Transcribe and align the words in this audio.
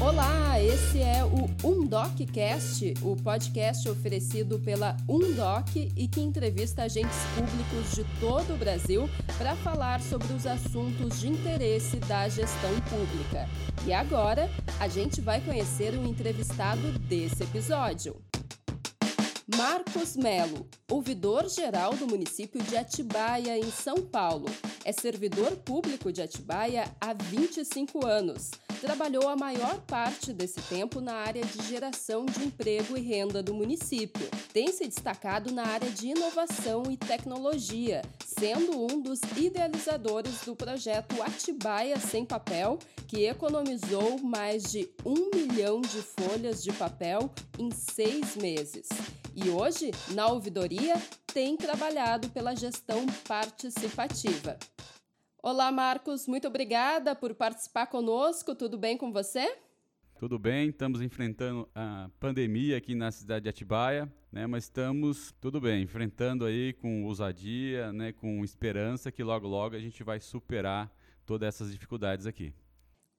Olá, 0.00 0.60
esse 0.60 1.00
é 1.00 1.24
o 1.24 1.48
UndocCast, 1.64 2.94
o 3.00 3.14
podcast 3.16 3.88
oferecido 3.88 4.58
pela 4.58 4.96
Undoc 5.08 5.76
e 5.76 6.08
que 6.08 6.20
entrevista 6.20 6.82
agentes 6.82 7.16
públicos 7.36 7.94
de 7.94 8.04
todo 8.18 8.54
o 8.54 8.58
Brasil 8.58 9.08
para 9.38 9.54
falar 9.54 10.00
sobre 10.00 10.32
os 10.32 10.46
assuntos 10.46 11.20
de 11.20 11.28
interesse 11.28 11.98
da 11.98 12.28
gestão 12.28 12.72
pública. 12.90 13.48
E 13.86 13.92
agora, 13.92 14.50
a 14.80 14.88
gente 14.88 15.20
vai 15.20 15.40
conhecer 15.40 15.94
o 15.94 16.04
entrevistado 16.04 16.98
desse 16.98 17.44
episódio. 17.44 18.16
Marcos 19.56 20.16
Melo, 20.16 20.66
ouvidor-geral 20.90 21.94
do 21.94 22.06
município 22.06 22.62
de 22.62 22.76
Atibaia, 22.76 23.58
em 23.58 23.70
São 23.70 23.96
Paulo. 23.96 24.46
É 24.84 24.92
servidor 24.92 25.56
público 25.56 26.10
de 26.12 26.22
Atibaia 26.22 26.84
há 27.00 27.12
25 27.12 28.06
anos. 28.06 28.50
Trabalhou 28.82 29.28
a 29.28 29.36
maior 29.36 29.80
parte 29.82 30.32
desse 30.32 30.60
tempo 30.62 31.00
na 31.00 31.14
área 31.14 31.44
de 31.44 31.62
geração 31.68 32.26
de 32.26 32.42
emprego 32.42 32.98
e 32.98 33.00
renda 33.00 33.40
do 33.40 33.54
município. 33.54 34.28
Tem 34.52 34.72
se 34.72 34.88
destacado 34.88 35.52
na 35.52 35.64
área 35.64 35.88
de 35.88 36.08
inovação 36.08 36.90
e 36.90 36.96
tecnologia, 36.96 38.02
sendo 38.26 38.76
um 38.76 39.00
dos 39.00 39.20
idealizadores 39.36 40.40
do 40.44 40.56
projeto 40.56 41.22
Atibaia 41.22 41.96
Sem 42.00 42.24
Papel, 42.24 42.76
que 43.06 43.24
economizou 43.24 44.18
mais 44.18 44.64
de 44.64 44.90
um 45.06 45.30
milhão 45.32 45.80
de 45.80 46.02
folhas 46.02 46.60
de 46.60 46.72
papel 46.72 47.30
em 47.60 47.70
seis 47.70 48.34
meses. 48.34 48.88
E 49.32 49.48
hoje, 49.48 49.92
na 50.08 50.26
ouvidoria, 50.26 51.00
tem 51.32 51.56
trabalhado 51.56 52.28
pela 52.30 52.56
gestão 52.56 53.06
participativa. 53.28 54.58
Olá, 55.44 55.72
Marcos, 55.72 56.28
muito 56.28 56.46
obrigada 56.46 57.16
por 57.16 57.34
participar 57.34 57.88
conosco. 57.88 58.54
Tudo 58.54 58.78
bem 58.78 58.96
com 58.96 59.10
você? 59.10 59.58
Tudo 60.16 60.38
bem, 60.38 60.68
estamos 60.68 61.02
enfrentando 61.02 61.68
a 61.74 62.08
pandemia 62.20 62.76
aqui 62.76 62.94
na 62.94 63.10
cidade 63.10 63.42
de 63.42 63.48
Atibaia, 63.48 64.08
né? 64.30 64.46
Mas 64.46 64.64
estamos 64.64 65.34
tudo 65.40 65.60
bem, 65.60 65.82
enfrentando 65.82 66.44
aí 66.44 66.72
com 66.74 67.02
ousadia, 67.06 67.92
né? 67.92 68.12
Com 68.12 68.44
esperança 68.44 69.10
que 69.10 69.24
logo 69.24 69.48
logo 69.48 69.74
a 69.74 69.80
gente 69.80 70.04
vai 70.04 70.20
superar 70.20 70.88
todas 71.26 71.48
essas 71.48 71.72
dificuldades 71.72 72.24
aqui. 72.24 72.54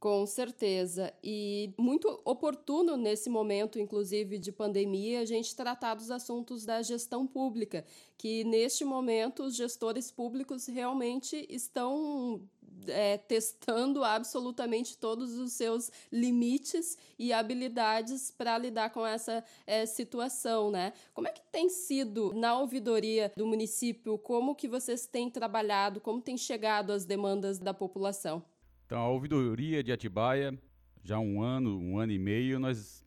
Com 0.03 0.25
certeza. 0.25 1.13
E 1.23 1.73
muito 1.77 2.19
oportuno 2.25 2.97
nesse 2.97 3.29
momento, 3.29 3.79
inclusive, 3.79 4.37
de 4.37 4.51
pandemia, 4.51 5.21
a 5.21 5.25
gente 5.25 5.55
tratar 5.55 5.93
dos 5.93 6.11
assuntos 6.11 6.65
da 6.65 6.81
gestão 6.81 7.25
pública, 7.25 7.85
que 8.17 8.43
neste 8.43 8.83
momento 8.83 9.43
os 9.43 9.55
gestores 9.55 10.11
públicos 10.11 10.67
realmente 10.67 11.47
estão 11.49 12.41
é, 12.85 13.17
testando 13.17 14.03
absolutamente 14.03 14.97
todos 14.97 15.39
os 15.39 15.53
seus 15.53 15.89
limites 16.11 16.97
e 17.17 17.31
habilidades 17.31 18.29
para 18.29 18.57
lidar 18.57 18.89
com 18.89 19.07
essa 19.07 19.41
é, 19.65 19.85
situação, 19.85 20.69
né? 20.69 20.91
Como 21.13 21.29
é 21.29 21.31
que 21.31 21.41
tem 21.49 21.69
sido 21.69 22.33
na 22.35 22.59
ouvidoria 22.59 23.31
do 23.37 23.47
município? 23.47 24.17
Como 24.17 24.53
que 24.53 24.67
vocês 24.67 25.07
têm 25.07 25.29
trabalhado? 25.29 26.01
Como 26.01 26.21
tem 26.21 26.35
chegado 26.35 26.91
as 26.91 27.05
demandas 27.05 27.57
da 27.57 27.73
população? 27.73 28.43
Então, 28.85 28.99
a 28.99 29.07
ouvidoria 29.07 29.83
de 29.83 29.91
Atibaia, 29.91 30.57
já 31.03 31.19
um 31.19 31.41
ano, 31.41 31.79
um 31.79 31.97
ano 31.97 32.11
e 32.11 32.19
meio, 32.19 32.59
nós 32.59 33.03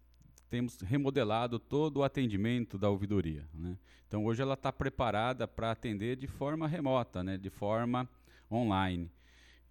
temos 0.48 0.78
remodelado 0.80 1.58
todo 1.58 1.98
o 1.98 2.05
atendimento 2.05 2.78
da 2.78 2.88
ouvidoria. 2.88 3.48
Né? 3.52 3.77
Então, 4.06 4.24
hoje 4.24 4.42
ela 4.42 4.54
está 4.54 4.72
preparada 4.72 5.47
para 5.47 5.70
atender 5.70 6.16
de 6.16 6.26
forma 6.26 6.66
remota, 6.66 7.22
né? 7.22 7.36
de 7.36 7.50
forma 7.50 8.09
online. 8.50 9.10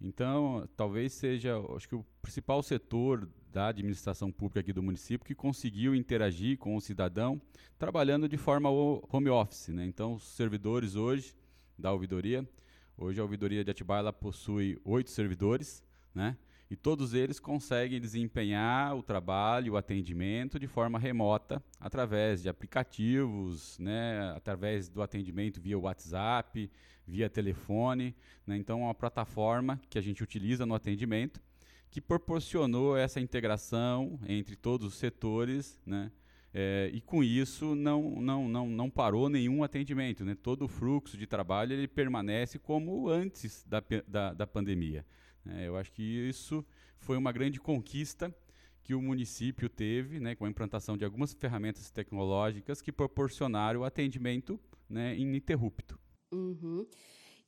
Então, 0.00 0.68
talvez 0.76 1.12
seja, 1.12 1.58
acho 1.74 1.88
que 1.88 1.94
o 1.94 2.04
principal 2.20 2.62
setor 2.62 3.28
da 3.50 3.68
administração 3.68 4.30
pública 4.30 4.60
aqui 4.60 4.72
do 4.72 4.82
município 4.82 5.26
que 5.26 5.34
conseguiu 5.34 5.94
interagir 5.94 6.58
com 6.58 6.76
o 6.76 6.80
cidadão 6.80 7.40
trabalhando 7.78 8.28
de 8.28 8.36
forma 8.36 8.68
home 8.68 9.30
office. 9.30 9.68
Né? 9.68 9.86
Então, 9.86 10.14
os 10.14 10.24
servidores 10.24 10.94
hoje 10.94 11.34
da 11.78 11.92
ouvidoria, 11.92 12.46
hoje 12.96 13.18
a 13.18 13.22
ouvidoria 13.22 13.64
de 13.64 13.70
Atibaia 13.70 14.00
ela 14.00 14.12
possui 14.12 14.78
oito 14.84 15.10
servidores, 15.10 15.82
né? 16.16 16.36
E 16.68 16.74
todos 16.74 17.14
eles 17.14 17.38
conseguem 17.38 18.00
desempenhar 18.00 18.96
o 18.96 19.02
trabalho, 19.02 19.74
o 19.74 19.76
atendimento 19.76 20.58
de 20.58 20.66
forma 20.66 20.98
remota, 20.98 21.62
através 21.78 22.42
de 22.42 22.48
aplicativos, 22.48 23.78
né? 23.78 24.32
através 24.34 24.88
do 24.88 25.00
atendimento 25.00 25.60
via 25.60 25.78
WhatsApp, 25.78 26.68
via 27.06 27.30
telefone. 27.30 28.16
Né? 28.44 28.56
Então, 28.56 28.80
é 28.80 28.84
uma 28.84 28.94
plataforma 28.94 29.80
que 29.88 29.96
a 29.96 30.00
gente 30.00 30.24
utiliza 30.24 30.66
no 30.66 30.74
atendimento 30.74 31.40
que 31.88 32.00
proporcionou 32.00 32.96
essa 32.96 33.20
integração 33.20 34.18
entre 34.26 34.56
todos 34.56 34.88
os 34.88 34.94
setores, 34.98 35.80
né? 35.86 36.10
É, 36.52 36.90
e 36.92 37.02
com 37.02 37.22
isso 37.22 37.74
não, 37.74 38.18
não, 38.18 38.48
não, 38.48 38.66
não 38.66 38.90
parou 38.90 39.28
nenhum 39.28 39.62
atendimento. 39.62 40.24
Né? 40.24 40.34
Todo 40.34 40.64
o 40.64 40.68
fluxo 40.68 41.16
de 41.16 41.26
trabalho 41.26 41.74
ele 41.74 41.86
permanece 41.86 42.58
como 42.58 43.10
antes 43.10 43.62
da, 43.68 43.82
da, 44.08 44.32
da 44.32 44.46
pandemia. 44.46 45.04
É, 45.50 45.68
eu 45.68 45.76
acho 45.76 45.92
que 45.92 46.02
isso 46.02 46.64
foi 46.98 47.16
uma 47.16 47.32
grande 47.32 47.60
conquista 47.60 48.34
que 48.82 48.94
o 48.94 49.02
município 49.02 49.68
teve, 49.68 50.20
né, 50.20 50.34
com 50.34 50.44
a 50.44 50.48
implantação 50.48 50.96
de 50.96 51.04
algumas 51.04 51.32
ferramentas 51.32 51.90
tecnológicas 51.90 52.80
que 52.80 52.92
proporcionaram 52.92 53.82
atendimento 53.82 54.60
né, 54.88 55.16
ininterrupto. 55.16 55.98
Uhum. 56.32 56.86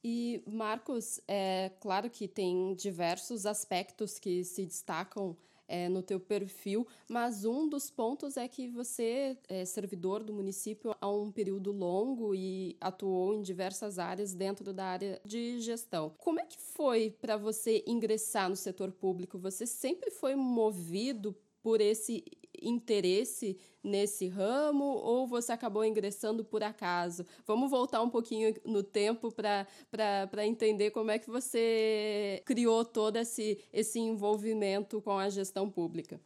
E, 0.02 0.42
Marcos, 0.46 1.20
é 1.26 1.70
claro 1.80 2.08
que 2.10 2.28
tem 2.28 2.74
diversos 2.74 3.46
aspectos 3.46 4.18
que 4.18 4.44
se 4.44 4.64
destacam 4.66 5.36
é, 5.68 5.88
no 5.88 6.02
teu 6.02 6.18
perfil, 6.18 6.86
mas 7.08 7.44
um 7.44 7.68
dos 7.68 7.90
pontos 7.90 8.36
é 8.36 8.48
que 8.48 8.66
você 8.68 9.36
é 9.48 9.64
servidor 9.64 10.24
do 10.24 10.32
município 10.32 10.96
há 11.00 11.08
um 11.10 11.30
período 11.30 11.70
longo 11.70 12.34
e 12.34 12.76
atuou 12.80 13.34
em 13.34 13.42
diversas 13.42 13.98
áreas 13.98 14.34
dentro 14.34 14.72
da 14.72 14.86
área 14.86 15.20
de 15.24 15.60
gestão. 15.60 16.12
Como 16.18 16.40
é 16.40 16.46
que 16.46 16.58
foi 16.58 17.14
para 17.20 17.36
você 17.36 17.84
ingressar 17.86 18.48
no 18.48 18.56
setor 18.56 18.90
público? 18.90 19.38
Você 19.38 19.66
sempre 19.66 20.10
foi 20.10 20.34
movido 20.34 21.36
por 21.62 21.80
esse 21.80 22.24
interesse 22.62 23.58
nesse 23.82 24.28
ramo 24.28 24.84
ou 24.84 25.26
você 25.26 25.52
acabou 25.52 25.84
ingressando 25.84 26.44
por 26.44 26.62
acaso? 26.62 27.24
Vamos 27.46 27.70
voltar 27.70 28.02
um 28.02 28.10
pouquinho 28.10 28.54
no 28.64 28.82
tempo 28.82 29.32
para 29.32 30.46
entender 30.46 30.90
como 30.90 31.10
é 31.10 31.18
que 31.18 31.30
você 31.30 32.42
criou 32.44 32.84
todo 32.84 33.16
esse, 33.16 33.58
esse 33.72 33.98
envolvimento 33.98 35.00
com 35.00 35.18
a 35.18 35.28
gestão 35.28 35.70
pública. 35.70 36.20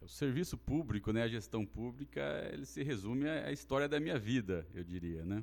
O 0.00 0.08
serviço 0.08 0.58
público, 0.58 1.12
né, 1.12 1.22
a 1.22 1.28
gestão 1.28 1.64
pública, 1.64 2.20
ele 2.52 2.66
se 2.66 2.82
resume 2.82 3.26
à 3.26 3.50
história 3.50 3.88
da 3.88 3.98
minha 3.98 4.18
vida, 4.18 4.66
eu 4.74 4.84
diria, 4.84 5.24
né? 5.24 5.42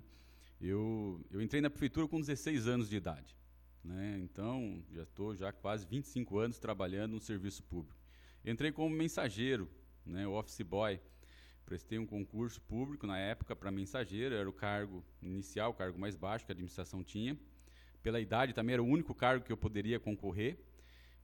Eu, 0.61 1.19
eu 1.31 1.41
entrei 1.41 1.59
na 1.59 1.69
prefeitura 1.71 2.07
com 2.07 2.19
16 2.19 2.67
anos 2.67 2.87
de 2.87 2.95
idade, 2.95 3.35
né? 3.83 4.19
Então, 4.21 4.83
já 4.91 5.01
estou 5.01 5.35
já 5.35 5.51
quase 5.51 5.87
25 5.87 6.37
anos 6.37 6.59
trabalhando 6.59 7.13
no 7.13 7.19
serviço 7.19 7.63
público. 7.63 7.99
Entrei 8.45 8.71
como 8.71 8.95
mensageiro, 8.95 9.67
né, 10.05 10.27
office 10.27 10.61
boy. 10.61 10.99
Prestei 11.65 11.97
um 11.97 12.05
concurso 12.05 12.59
público 12.61 13.07
na 13.07 13.17
época 13.17 13.55
para 13.55 13.71
mensageiro, 13.71 14.35
era 14.35 14.49
o 14.49 14.53
cargo 14.53 15.03
inicial, 15.21 15.71
o 15.71 15.73
cargo 15.73 15.97
mais 15.97 16.15
baixo 16.15 16.45
que 16.45 16.51
a 16.51 16.53
administração 16.53 17.03
tinha. 17.03 17.37
Pela 18.03 18.19
idade 18.19 18.53
também 18.53 18.73
era 18.73 18.83
o 18.83 18.85
único 18.85 19.13
cargo 19.13 19.45
que 19.45 19.51
eu 19.51 19.57
poderia 19.57 19.99
concorrer. 19.99 20.57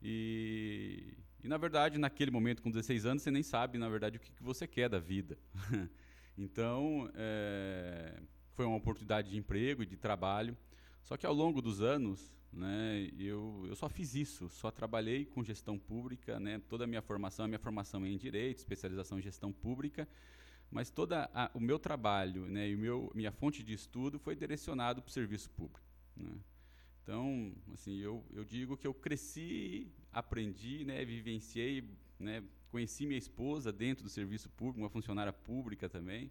E, 0.01 1.15
e 1.43 1.47
na 1.47 1.57
verdade, 1.57 1.97
naquele 1.97 2.31
momento, 2.31 2.61
com 2.61 2.69
16 2.69 3.05
anos, 3.05 3.23
você 3.23 3.31
nem 3.31 3.43
sabe, 3.43 3.77
na 3.77 3.89
verdade, 3.89 4.17
o 4.17 4.19
que, 4.19 4.31
que 4.31 4.43
você 4.43 4.67
quer 4.67 4.87
da 4.87 4.99
vida. 4.99 5.37
então, 6.37 7.09
é, 7.15 8.21
foi 8.53 8.65
uma 8.65 8.77
oportunidade 8.77 9.29
de 9.31 9.37
emprego 9.37 9.83
e 9.83 9.85
de 9.85 9.97
trabalho. 9.97 10.55
Só 11.03 11.17
que 11.17 11.25
ao 11.25 11.33
longo 11.33 11.61
dos 11.61 11.81
anos, 11.81 12.36
né? 12.51 13.09
Eu, 13.17 13.65
eu 13.67 13.75
só 13.75 13.89
fiz 13.89 14.15
isso, 14.15 14.49
só 14.49 14.71
trabalhei 14.71 15.25
com 15.25 15.43
gestão 15.43 15.77
pública, 15.77 16.39
né? 16.39 16.61
Toda 16.67 16.85
a 16.85 16.87
minha 16.87 17.01
formação, 17.01 17.45
a 17.45 17.47
minha 17.47 17.59
formação 17.59 18.05
é 18.05 18.09
em 18.09 18.17
direito, 18.17 18.57
especialização 18.57 19.19
em 19.19 19.21
gestão 19.21 19.51
pública, 19.51 20.07
mas 20.71 20.89
toda 20.89 21.29
a, 21.33 21.51
o 21.53 21.59
meu 21.59 21.79
trabalho, 21.79 22.45
né? 22.47 22.69
E 22.69 22.75
o 22.75 22.79
meu 22.79 23.11
minha 23.13 23.31
fonte 23.31 23.63
de 23.63 23.73
estudo 23.73 24.19
foi 24.19 24.35
direcionado 24.35 25.01
para 25.01 25.09
o 25.09 25.11
serviço 25.11 25.49
público, 25.51 25.81
né? 26.15 26.31
Então, 27.03 27.53
assim, 27.73 27.97
eu, 27.99 28.25
eu 28.33 28.43
digo 28.43 28.75
que 28.75 28.85
eu 28.85 28.93
cresci, 28.93 29.87
aprendi, 30.11 30.83
né? 30.83 31.05
Vivenciei, 31.05 31.89
né? 32.19 32.43
Conheci 32.69 33.05
minha 33.05 33.17
esposa 33.17 33.71
dentro 33.71 34.03
do 34.03 34.09
serviço 34.09 34.49
público, 34.49 34.81
uma 34.81 34.89
funcionária 34.89 35.31
pública 35.31 35.87
também. 35.87 36.29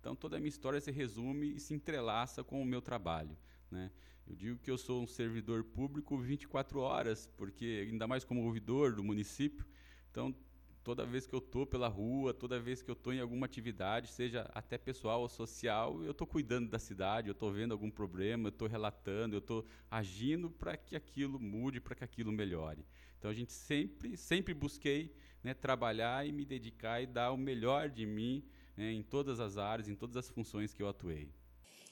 Então, 0.00 0.16
toda 0.16 0.36
a 0.36 0.40
minha 0.40 0.48
história 0.48 0.80
se 0.80 0.90
resume 0.90 1.54
e 1.54 1.60
se 1.60 1.74
entrelaça 1.74 2.42
com 2.42 2.60
o 2.60 2.64
meu 2.64 2.82
trabalho, 2.82 3.36
né? 3.70 3.90
Eu 4.26 4.34
digo 4.34 4.58
que 4.58 4.70
eu 4.70 4.76
sou 4.76 5.02
um 5.02 5.06
servidor 5.06 5.62
público 5.62 6.18
24 6.18 6.80
horas, 6.80 7.30
porque 7.36 7.86
ainda 7.88 8.08
mais 8.08 8.24
como 8.24 8.44
ouvidor 8.44 8.92
do 8.92 9.04
município, 9.04 9.64
então 10.10 10.34
toda 10.82 11.04
vez 11.04 11.26
que 11.26 11.34
eu 11.34 11.40
tô 11.40 11.66
pela 11.66 11.88
rua, 11.88 12.32
toda 12.32 12.60
vez 12.60 12.82
que 12.82 12.90
eu 12.90 12.94
tô 12.94 13.12
em 13.12 13.20
alguma 13.20 13.46
atividade, 13.46 14.08
seja 14.08 14.48
até 14.54 14.78
pessoal 14.78 15.20
ou 15.20 15.28
social, 15.28 16.02
eu 16.04 16.14
tô 16.14 16.26
cuidando 16.26 16.68
da 16.68 16.78
cidade, 16.78 17.28
eu 17.28 17.34
tô 17.34 17.50
vendo 17.50 17.72
algum 17.72 17.90
problema, 17.90 18.48
eu 18.48 18.52
tô 18.52 18.66
relatando, 18.66 19.34
eu 19.34 19.40
tô 19.40 19.64
agindo 19.90 20.50
para 20.50 20.76
que 20.76 20.94
aquilo 20.94 21.40
mude, 21.40 21.80
para 21.80 21.94
que 21.94 22.04
aquilo 22.04 22.30
melhore. 22.30 22.84
Então 23.18 23.30
a 23.30 23.34
gente 23.34 23.52
sempre, 23.52 24.16
sempre 24.16 24.54
busquei 24.54 25.12
né, 25.42 25.54
trabalhar 25.54 26.26
e 26.26 26.32
me 26.32 26.44
dedicar 26.44 27.00
e 27.00 27.06
dar 27.06 27.32
o 27.32 27.36
melhor 27.36 27.88
de 27.88 28.06
mim 28.06 28.44
né, 28.76 28.92
em 28.92 29.02
todas 29.02 29.40
as 29.40 29.56
áreas, 29.56 29.88
em 29.88 29.94
todas 29.94 30.16
as 30.16 30.28
funções 30.28 30.72
que 30.72 30.82
eu 30.82 30.88
atuei. 30.88 31.28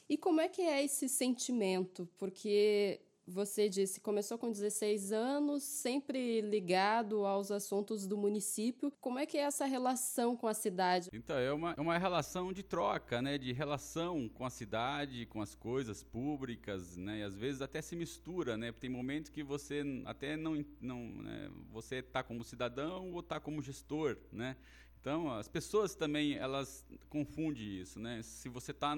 E 0.08 0.16
como 0.18 0.40
é 0.40 0.48
que 0.48 0.62
é 0.62 0.84
esse 0.84 1.08
sentimento? 1.08 2.08
Porque 2.18 3.00
você 3.26 3.70
disse, 3.70 4.00
começou 4.00 4.36
com 4.36 4.50
16 4.50 5.10
anos, 5.12 5.62
sempre 5.62 6.42
ligado 6.42 7.24
aos 7.24 7.50
assuntos 7.50 8.06
do 8.06 8.18
município. 8.18 8.92
Como 9.00 9.18
é 9.18 9.24
que 9.24 9.38
é 9.38 9.42
essa 9.42 9.64
relação 9.64 10.36
com 10.36 10.46
a 10.46 10.52
cidade? 10.52 11.08
Então, 11.12 11.38
é 11.38 11.52
uma, 11.52 11.74
é 11.76 11.80
uma 11.80 11.96
relação 11.96 12.52
de 12.52 12.62
troca, 12.62 13.22
né? 13.22 13.38
De 13.38 13.52
relação 13.52 14.28
com 14.28 14.44
a 14.44 14.50
cidade, 14.50 15.24
com 15.26 15.40
as 15.40 15.54
coisas 15.54 16.02
públicas, 16.02 16.98
né? 16.98 17.20
E 17.20 17.22
às 17.22 17.34
vezes 17.34 17.62
até 17.62 17.80
se 17.80 17.96
mistura, 17.96 18.58
né? 18.58 18.72
Tem 18.72 18.90
momentos 18.90 19.30
que 19.30 19.42
você 19.42 19.82
até 20.04 20.36
não... 20.36 20.62
não 20.80 20.98
né? 20.98 21.50
Você 21.72 21.96
está 21.96 22.22
como 22.22 22.44
cidadão 22.44 23.10
ou 23.12 23.20
está 23.20 23.40
como 23.40 23.62
gestor, 23.62 24.18
né? 24.30 24.54
Então, 25.00 25.30
as 25.30 25.48
pessoas 25.48 25.94
também, 25.94 26.34
elas 26.34 26.86
confundem 27.10 27.80
isso, 27.80 28.00
né? 28.00 28.22
Se 28.22 28.48
você 28.48 28.70
está 28.70 28.96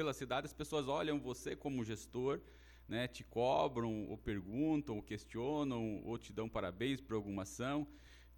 pela 0.00 0.14
cidade, 0.14 0.46
as 0.46 0.54
pessoas 0.54 0.88
olham 0.88 1.20
você 1.20 1.54
como 1.54 1.84
gestor, 1.84 2.40
né, 2.88 3.06
te 3.06 3.22
cobram, 3.22 4.08
ou 4.08 4.16
perguntam, 4.16 4.96
ou 4.96 5.02
questionam, 5.02 6.00
ou 6.06 6.16
te 6.16 6.32
dão 6.32 6.48
parabéns 6.48 7.02
por 7.02 7.16
alguma 7.16 7.42
ação. 7.42 7.86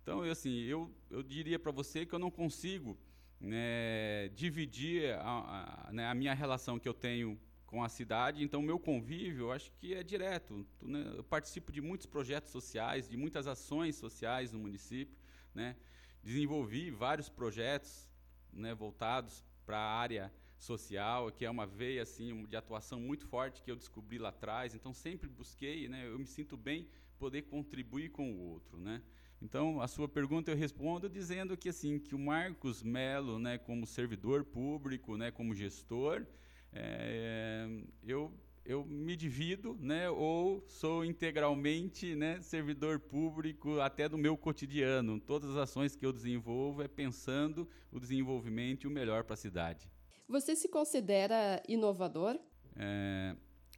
Então, 0.03 0.27
eu, 0.27 0.33
assim, 0.33 0.63
eu, 0.63 0.93
eu 1.09 1.23
diria 1.23 1.61
para 1.61 1.71
você 1.71 2.05
que 2.05 2.13
eu 2.13 2.19
não 2.19 2.33
consigo 2.33 2.99
né, 3.39 4.29
dividir 4.31 5.15
a, 5.15 5.87
a, 5.87 5.93
né, 5.93 6.09
a, 6.09 6.15
minha 6.17 6.35
relação 6.35 6.81
que 6.81 6.89
eu 6.89 6.95
tenho 6.95 7.39
com 7.65 7.85
a 7.85 7.89
cidade. 7.89 8.43
Então, 8.43 8.61
meu 8.61 8.77
convívio, 8.77 9.45
eu 9.47 9.53
acho 9.53 9.71
que 9.79 9.95
é 9.95 10.03
direto. 10.03 10.67
Né, 10.81 11.13
eu 11.15 11.23
participo 11.23 11.71
de 11.71 11.81
muitos 11.81 12.07
projetos 12.09 12.51
sociais, 12.51 13.09
de 13.09 13.17
muitas 13.17 13.47
ações 13.47 13.95
sociais 13.95 14.51
no 14.51 14.59
município. 14.59 15.17
Né, 15.55 15.77
desenvolvi 16.25 16.91
vários 16.91 17.29
projetos 17.29 18.11
né, 18.53 18.75
voltados 18.75 19.45
para 19.65 19.79
a 19.79 20.01
área 20.01 20.33
social, 20.63 21.31
que 21.33 21.45
é 21.45 21.51
uma 21.51 21.67
veia 21.67 22.03
assim 22.03 22.45
de 22.47 22.57
atuação 22.57 23.01
muito 23.01 23.27
forte 23.27 23.63
que 23.63 23.71
eu 23.71 23.77
descobri 23.77 24.19
lá 24.19 24.29
atrás. 24.29 24.75
Então 24.75 24.95
sempre 24.95 25.29
busquei, 25.29 25.89
né? 25.89 26.07
Eu 26.07 26.19
me 26.19 26.27
sinto 26.27 26.57
bem 26.57 26.89
poder 27.19 27.43
contribuir 27.43 28.11
com 28.11 28.33
o 28.33 28.39
outro, 28.39 28.79
né? 28.79 29.03
Então 29.41 29.81
a 29.81 29.89
sua 29.89 30.09
pergunta 30.09 30.51
eu 30.51 30.57
respondo 30.57 31.09
dizendo 31.09 31.57
que 31.57 31.69
assim 31.69 31.99
que 31.99 32.15
o 32.15 32.19
Marcos 32.19 32.83
Melo, 32.83 33.39
né, 33.39 33.59
como 33.59 33.87
servidor 33.87 34.45
público, 34.45 35.17
né, 35.17 35.33
como 35.33 35.55
gestor, 35.55 36.25
é, 36.73 37.69
eu 38.05 38.33
eu 38.65 38.85
me 38.85 39.17
divido, 39.17 39.77
né, 39.81 40.09
ou 40.09 40.65
sou 40.69 41.05
integralmente, 41.05 42.15
né, 42.15 42.41
servidor 42.41 43.01
público 43.01 43.81
até 43.81 44.09
do 44.09 44.17
meu 44.17 44.37
cotidiano. 44.37 45.19
Todas 45.19 45.51
as 45.51 45.57
ações 45.57 45.97
que 45.97 46.07
eu 46.07 46.13
desenvolvo 46.13 46.81
é 46.81 46.87
pensando 46.87 47.69
o 47.91 47.99
desenvolvimento 47.99 48.85
e 48.85 48.87
o 48.87 48.91
melhor 48.91 49.25
para 49.25 49.35
a 49.35 49.37
cidade. 49.37 49.92
Você 50.29 50.57
se 50.57 50.69
considera 50.69 51.63
inovador? 51.69 52.39
É, 52.77 53.37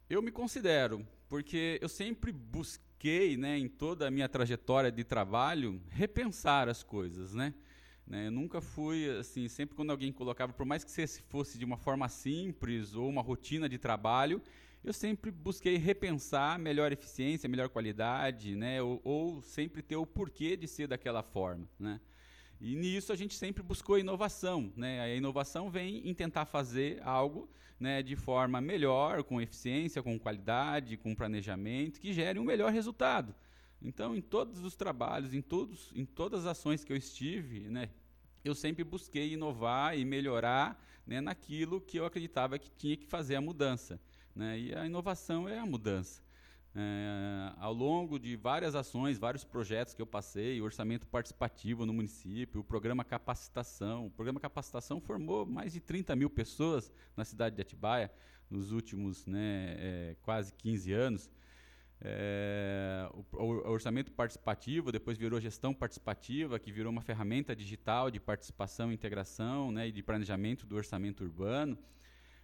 eu 0.09 0.21
me 0.21 0.31
considero, 0.31 1.05
porque 1.27 1.79
eu 1.81 1.89
sempre 1.89 2.31
busquei, 2.31 3.35
né, 3.35 3.57
em 3.57 3.67
toda 3.67 4.07
a 4.07 4.11
minha 4.11 4.29
trajetória 4.29 4.91
de 4.91 5.03
trabalho, 5.03 5.81
repensar 5.89 6.69
as 6.69 6.83
coisas, 6.83 7.33
né? 7.33 7.53
né? 8.07 8.27
Eu 8.27 8.31
nunca 8.31 8.61
fui 8.61 9.09
assim, 9.17 9.47
sempre 9.47 9.75
quando 9.75 9.89
alguém 9.89 10.11
colocava, 10.11 10.53
por 10.53 10.65
mais 10.65 10.83
que 10.83 11.07
fosse 11.27 11.57
de 11.57 11.65
uma 11.65 11.77
forma 11.77 12.07
simples 12.07 12.95
ou 12.95 13.09
uma 13.09 13.21
rotina 13.21 13.67
de 13.67 13.77
trabalho, 13.77 14.41
eu 14.83 14.93
sempre 14.93 15.31
busquei 15.31 15.77
repensar 15.77 16.59
melhor 16.59 16.91
eficiência, 16.91 17.49
melhor 17.49 17.69
qualidade, 17.69 18.55
né? 18.55 18.81
Ou, 18.81 19.01
ou 19.03 19.41
sempre 19.41 19.81
ter 19.81 19.95
o 19.95 20.05
porquê 20.05 20.55
de 20.55 20.67
ser 20.67 20.87
daquela 20.87 21.23
forma, 21.23 21.67
né? 21.79 21.99
E 22.65 22.75
nisso 22.75 23.13
a 23.13 23.15
gente 23.15 23.35
sempre 23.35 23.61
buscou 23.61 23.99
inovação. 23.99 24.73
Né? 24.75 24.99
A 24.99 25.15
inovação 25.15 25.69
vem 25.69 26.09
em 26.09 26.15
tentar 26.15 26.45
fazer 26.45 26.99
algo 27.03 27.47
né, 27.79 28.01
de 28.01 28.15
forma 28.15 28.59
melhor, 28.59 29.23
com 29.23 29.39
eficiência, 29.39 30.01
com 30.01 30.17
qualidade, 30.17 30.97
com 30.97 31.13
planejamento, 31.13 31.99
que 31.99 32.11
gere 32.11 32.39
um 32.39 32.43
melhor 32.43 32.71
resultado. 32.71 33.35
Então, 33.79 34.15
em 34.15 34.21
todos 34.21 34.65
os 34.65 34.75
trabalhos, 34.75 35.31
em, 35.31 35.43
todos, 35.43 35.91
em 35.93 36.03
todas 36.03 36.39
as 36.39 36.57
ações 36.57 36.83
que 36.83 36.91
eu 36.91 36.97
estive, 36.97 37.69
né, 37.69 37.87
eu 38.43 38.55
sempre 38.55 38.83
busquei 38.83 39.33
inovar 39.33 39.95
e 39.95 40.03
melhorar 40.03 40.83
né, 41.05 41.21
naquilo 41.21 41.79
que 41.79 41.97
eu 41.97 42.05
acreditava 42.05 42.57
que 42.57 42.71
tinha 42.71 42.97
que 42.97 43.05
fazer 43.05 43.35
a 43.35 43.41
mudança. 43.41 44.01
Né? 44.35 44.59
E 44.59 44.73
a 44.73 44.87
inovação 44.87 45.47
é 45.47 45.59
a 45.59 45.65
mudança. 45.67 46.19
É, 46.77 47.53
ao 47.57 47.73
longo 47.73 48.19
de 48.19 48.35
várias 48.35 48.75
ações, 48.75 49.17
vários 49.17 49.45
projetos 49.45 49.93
que 49.93 50.01
eu 50.01 50.05
passei, 50.05 50.61
orçamento 50.61 51.07
participativo 51.07 51.85
no 51.85 51.93
município, 51.93 52.59
o 52.59 52.63
programa 52.65 53.05
capacitação. 53.05 54.07
O 54.07 54.11
programa 54.11 54.41
capacitação 54.41 54.99
formou 54.99 55.45
mais 55.45 55.71
de 55.71 55.79
30 55.79 56.13
mil 56.17 56.29
pessoas 56.29 56.91
na 57.15 57.23
cidade 57.23 57.55
de 57.55 57.61
Atibaia 57.61 58.11
nos 58.49 58.73
últimos 58.73 59.25
né, 59.25 59.75
é, 59.77 60.15
quase 60.21 60.51
15 60.53 60.91
anos. 60.91 61.31
É, 62.01 63.09
o, 63.13 63.37
o, 63.37 63.71
orçamento 63.71 64.11
participativo 64.11 64.91
depois 64.91 65.17
virou 65.17 65.39
gestão 65.39 65.73
participativa, 65.73 66.59
que 66.59 66.73
virou 66.73 66.91
uma 66.91 67.01
ferramenta 67.01 67.55
digital 67.55 68.11
de 68.11 68.19
participação 68.19 68.91
integração 68.91 69.71
né, 69.71 69.87
e 69.87 69.93
de 69.93 70.03
planejamento 70.03 70.65
do 70.65 70.75
orçamento 70.75 71.23
urbano. 71.23 71.77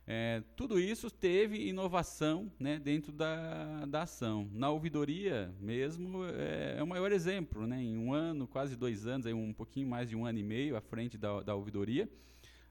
É, 0.07 0.43
tudo 0.55 0.79
isso 0.79 1.09
teve 1.09 1.67
inovação 1.67 2.51
né, 2.59 2.79
dentro 2.79 3.11
da, 3.11 3.85
da 3.85 4.01
ação. 4.03 4.49
Na 4.51 4.69
ouvidoria 4.69 5.53
mesmo 5.59 6.25
é, 6.25 6.77
é, 6.77 6.83
o 6.83 6.87
maior 6.87 7.11
exemplo. 7.11 7.65
Né, 7.67 7.81
em 7.81 7.97
um 7.97 8.13
ano, 8.13 8.47
quase 8.47 8.75
dois 8.75 9.05
anos, 9.05 9.25
aí 9.25 9.33
um 9.33 9.53
pouquinho 9.53 9.87
mais 9.87 10.09
de 10.09 10.15
um 10.15 10.25
ano 10.25 10.39
e 10.39 10.43
meio 10.43 10.75
à 10.75 10.81
frente 10.81 11.17
da, 11.17 11.41
da 11.41 11.55
ouvidoria, 11.55 12.09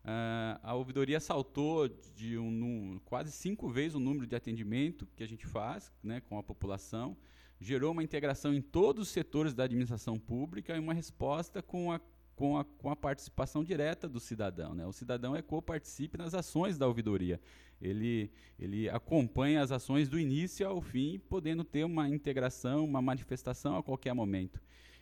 Uh, 0.03 0.57
a 0.63 0.75
ouvidoria 0.75 1.21
saltou 1.21 1.87
de 2.17 2.39
um, 2.39 2.99
quase 3.05 3.31
cinco 3.31 3.69
vezes 3.69 3.95
o 3.95 4.01
número 4.01 4.27
de 4.27 4.35
atendimento 4.35 5.07
que 5.15 5.23
a 5.23 5.29
gente 5.29 5.47
faz 5.47 5.93
né, 6.03 6.23
com 6.23 6.39
a 6.39 6.43
população, 6.43 7.15
gerou 7.61 7.93
uma 7.93 8.03
integração 8.03 8.55
em 8.55 8.63
todos 8.63 9.09
os 9.09 9.13
setores 9.13 9.53
da 9.53 9.65
administração 9.65 10.19
pública 10.19 10.75
e 10.75 10.79
uma 10.79 10.95
resposta 10.95 11.61
com 11.61 11.93
a 11.93 12.01
com 12.41 12.57
a, 12.57 12.65
com 12.65 12.89
a 12.89 12.97
participação 12.97 13.63
direta 13.63 14.09
do 14.09 14.19
cidadão. 14.19 14.75
Né? 14.75 14.87
O 14.87 14.95
cidadão 14.95 15.37
é 15.37 15.43
co-participe 15.43 16.17
nas 16.17 16.33
ações 16.33 16.79
da 16.79 16.87
ouvidoria. 16.87 17.39
Ele, 17.83 18.31
ele 18.59 18.89
acompanha 18.89 19.61
as 19.61 19.71
ações 19.71 20.09
do 20.09 20.19
início 20.19 20.67
ao 20.67 20.81
fim, 20.81 21.19
podendo 21.29 21.63
ter 21.63 21.85
uma 21.85 22.09
integração, 22.09 22.83
uma 22.83 23.03
manifestação 23.03 23.77
a 23.77 23.83
qualquer 23.83 24.15
momento. 24.15 24.59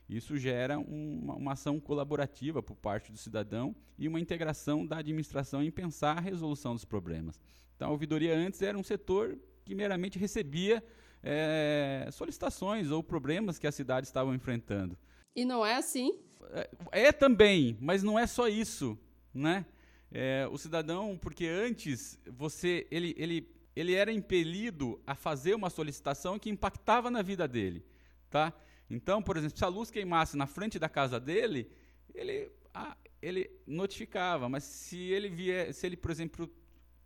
Isso 0.08 0.36
gera 0.36 0.80
uma, 0.80 1.36
uma, 1.36 1.52
ação 1.52 1.78
colaborativa 1.78 2.60
por 2.60 2.74
parte 2.74 3.12
do 3.12 3.18
cidadão 3.18 3.72
e 3.96 4.08
uma 4.08 4.18
integração 4.18 4.84
da 4.84 4.98
administração 4.98 5.62
em 5.62 5.70
pensar 5.70 6.18
a 6.18 6.20
resolução 6.20 6.74
dos 6.74 6.84
problemas. 6.84 7.40
Então, 7.76 7.86
a 7.86 7.92
ouvidoria 7.92 8.36
antes 8.36 8.62
era 8.62 8.76
um 8.76 8.82
setor 8.82 9.38
que 9.64 9.76
meramente 9.76 10.18
recebia 10.18 10.82
é, 11.22 12.08
solicitações 12.10 12.90
ou 12.90 13.00
problemas 13.00 13.60
que 13.60 13.66
a 13.68 13.72
cidade 13.72 14.08
estava 14.08 14.34
enfrentando. 14.34 14.98
E 15.36 15.44
não 15.44 15.64
é 15.64 15.76
assim? 15.76 16.18
É, 16.50 17.08
é 17.08 17.12
também, 17.12 17.76
mas 17.80 18.02
não 18.02 18.18
é 18.18 18.26
só 18.26 18.48
isso, 18.48 18.98
né? 19.32 19.66
É, 20.10 20.48
o 20.50 20.56
cidadão, 20.56 21.18
porque 21.20 21.46
antes 21.46 22.18
você, 22.26 22.86
ele, 22.90 23.14
ele, 23.18 23.48
ele 23.76 23.94
era 23.94 24.10
impelido 24.10 25.00
a 25.06 25.14
fazer 25.14 25.54
uma 25.54 25.68
solicitação 25.68 26.38
que 26.38 26.48
impactava 26.48 27.10
na 27.10 27.20
vida 27.20 27.46
dele, 27.46 27.84
tá? 28.30 28.52
Então, 28.88 29.22
por 29.22 29.36
exemplo, 29.36 29.58
se 29.58 29.64
a 29.64 29.68
luz 29.68 29.90
queimasse 29.90 30.36
na 30.36 30.46
frente 30.46 30.78
da 30.78 30.88
casa 30.88 31.20
dele, 31.20 31.70
ele, 32.14 32.50
ah, 32.72 32.96
ele 33.20 33.50
notificava, 33.66 34.48
mas 34.48 34.64
se 34.64 34.96
ele 34.98 35.28
vier, 35.28 35.74
se 35.74 35.86
ele, 35.86 35.96
por 35.96 36.10
exemplo, 36.10 36.50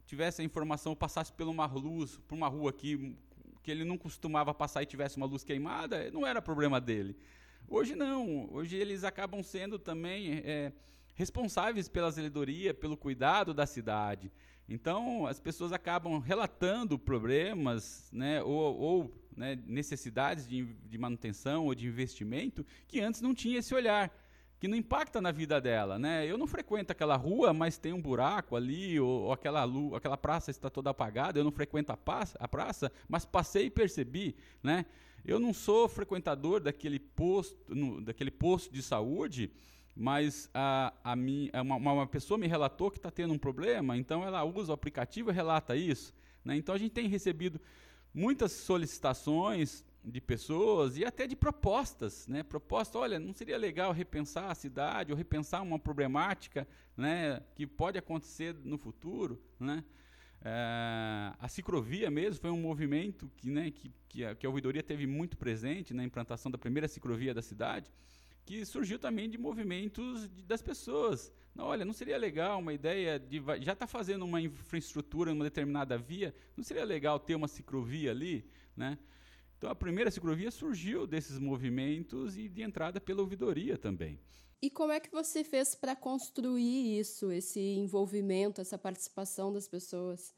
tivesse 0.06 0.42
a 0.42 0.44
informação, 0.44 0.94
passasse 0.94 1.32
por 1.32 1.48
uma 1.48 1.66
luz, 1.66 2.18
por 2.28 2.36
uma 2.36 2.46
rua 2.46 2.72
que, 2.72 3.16
que 3.62 3.70
ele 3.70 3.84
não 3.84 3.98
costumava 3.98 4.54
passar 4.54 4.82
e 4.82 4.86
tivesse 4.86 5.16
uma 5.16 5.26
luz 5.26 5.42
queimada, 5.42 6.08
não 6.10 6.24
era 6.24 6.40
problema 6.40 6.80
dele. 6.80 7.16
Hoje 7.68 7.94
não. 7.94 8.48
Hoje 8.52 8.76
eles 8.76 9.04
acabam 9.04 9.42
sendo 9.42 9.78
também 9.78 10.42
é, 10.44 10.72
responsáveis 11.14 11.88
pela 11.88 12.10
zeladoria, 12.10 12.74
pelo 12.74 12.96
cuidado 12.96 13.54
da 13.54 13.66
cidade. 13.66 14.30
Então, 14.68 15.26
as 15.26 15.40
pessoas 15.40 15.72
acabam 15.72 16.18
relatando 16.18 16.98
problemas 16.98 18.08
né, 18.12 18.42
ou, 18.42 18.78
ou 18.78 19.22
né, 19.36 19.58
necessidades 19.66 20.46
de, 20.46 20.64
de, 20.64 20.98
manutenção 20.98 21.66
ou 21.66 21.74
de 21.74 21.86
investimento 21.86 22.64
que 22.86 23.00
antes 23.00 23.20
não 23.20 23.34
tinha 23.34 23.58
esse 23.58 23.74
olhar, 23.74 24.10
que 24.60 24.68
não 24.68 24.76
impacta 24.76 25.20
na 25.20 25.32
vida 25.32 25.60
dela. 25.60 25.98
Né? 25.98 26.24
Eu 26.26 26.38
não 26.38 26.46
frequento 26.46 26.92
aquela 26.92 27.16
rua, 27.16 27.52
mas 27.52 27.76
tem 27.76 27.92
um 27.92 28.00
buraco 28.00 28.54
ali, 28.54 28.98
ou, 29.00 29.24
ou 29.24 29.32
aquela, 29.32 29.66
aquela 29.96 30.16
praça 30.16 30.50
está 30.50 30.70
toda 30.70 30.90
apagada, 30.90 31.38
eu 31.38 31.44
não 31.44 31.52
frequento 31.52 31.92
a, 31.92 31.96
praça, 31.96 32.38
a 32.40 32.46
praça 32.46 32.92
mas 33.08 33.24
passei 33.24 33.66
e 33.66 33.70
percebi. 33.70 34.36
Né? 34.62 34.86
Eu 35.24 35.38
não 35.38 35.52
sou 35.52 35.88
frequentador 35.88 36.60
daquele 36.60 36.98
posto, 36.98 37.56
no, 37.68 38.00
daquele 38.00 38.30
posto 38.30 38.72
de 38.72 38.82
saúde, 38.82 39.52
mas 39.94 40.50
a, 40.52 40.92
a 41.04 41.14
minha, 41.14 41.50
uma, 41.62 41.76
uma 41.76 42.06
pessoa 42.06 42.38
me 42.38 42.46
relatou 42.46 42.90
que 42.90 42.98
está 42.98 43.10
tendo 43.10 43.32
um 43.32 43.38
problema, 43.38 43.96
então 43.96 44.24
ela 44.24 44.42
usa 44.44 44.72
o 44.72 44.74
aplicativo 44.74 45.30
e 45.30 45.34
relata 45.34 45.76
isso. 45.76 46.14
Né? 46.44 46.56
Então 46.56 46.74
a 46.74 46.78
gente 46.78 46.92
tem 46.92 47.06
recebido 47.08 47.60
muitas 48.12 48.52
solicitações 48.52 49.84
de 50.04 50.20
pessoas 50.20 50.96
e 50.96 51.04
até 51.04 51.26
de 51.26 51.36
propostas, 51.36 52.26
né? 52.26 52.42
Proposta, 52.42 52.98
olha, 52.98 53.20
não 53.20 53.32
seria 53.32 53.56
legal 53.56 53.92
repensar 53.92 54.50
a 54.50 54.54
cidade 54.54 55.12
ou 55.12 55.16
repensar 55.16 55.62
uma 55.62 55.78
problemática, 55.78 56.66
né, 56.96 57.40
que 57.54 57.66
pode 57.66 57.96
acontecer 57.96 58.54
no 58.64 58.76
futuro, 58.76 59.40
né? 59.60 59.84
É, 60.44 61.32
a 61.38 61.48
ciclovia 61.48 62.10
mesmo 62.10 62.40
foi 62.40 62.50
um 62.50 62.60
movimento 62.60 63.30
que, 63.36 63.48
né, 63.48 63.70
que, 63.70 63.92
que, 64.08 64.24
a, 64.24 64.34
que 64.34 64.44
a 64.44 64.48
ouvidoria 64.48 64.82
teve 64.82 65.06
muito 65.06 65.36
presente 65.36 65.94
na 65.94 66.02
implantação 66.02 66.50
da 66.50 66.58
primeira 66.58 66.88
ciclovia 66.88 67.32
da 67.32 67.40
cidade, 67.40 67.88
que 68.44 68.64
surgiu 68.64 68.98
também 68.98 69.30
de 69.30 69.38
movimentos 69.38 70.28
de, 70.28 70.42
das 70.42 70.60
pessoas. 70.60 71.32
Não, 71.54 71.66
olha, 71.66 71.84
não 71.84 71.92
seria 71.92 72.18
legal 72.18 72.58
uma 72.58 72.72
ideia 72.72 73.20
de 73.20 73.40
já 73.60 73.72
está 73.72 73.86
fazendo 73.86 74.24
uma 74.24 74.40
infraestrutura 74.40 75.30
em 75.30 75.34
uma 75.34 75.44
determinada 75.44 75.96
via, 75.96 76.34
não 76.56 76.64
seria 76.64 76.84
legal 76.84 77.20
ter 77.20 77.36
uma 77.36 77.46
ciclovia 77.46 78.10
ali, 78.10 78.44
né? 78.76 78.98
Então 79.58 79.70
a 79.70 79.76
primeira 79.76 80.10
ciclovia 80.10 80.50
surgiu 80.50 81.06
desses 81.06 81.38
movimentos 81.38 82.36
e 82.36 82.48
de 82.48 82.62
entrada 82.62 83.00
pela 83.00 83.20
ouvidoria 83.20 83.78
também. 83.78 84.18
E 84.62 84.70
como 84.70 84.92
é 84.92 85.00
que 85.00 85.10
você 85.10 85.42
fez 85.42 85.74
para 85.74 85.96
construir 85.96 87.00
isso, 87.00 87.32
esse 87.32 87.58
envolvimento, 87.58 88.60
essa 88.60 88.78
participação 88.78 89.52
das 89.52 89.66
pessoas? 89.66 90.32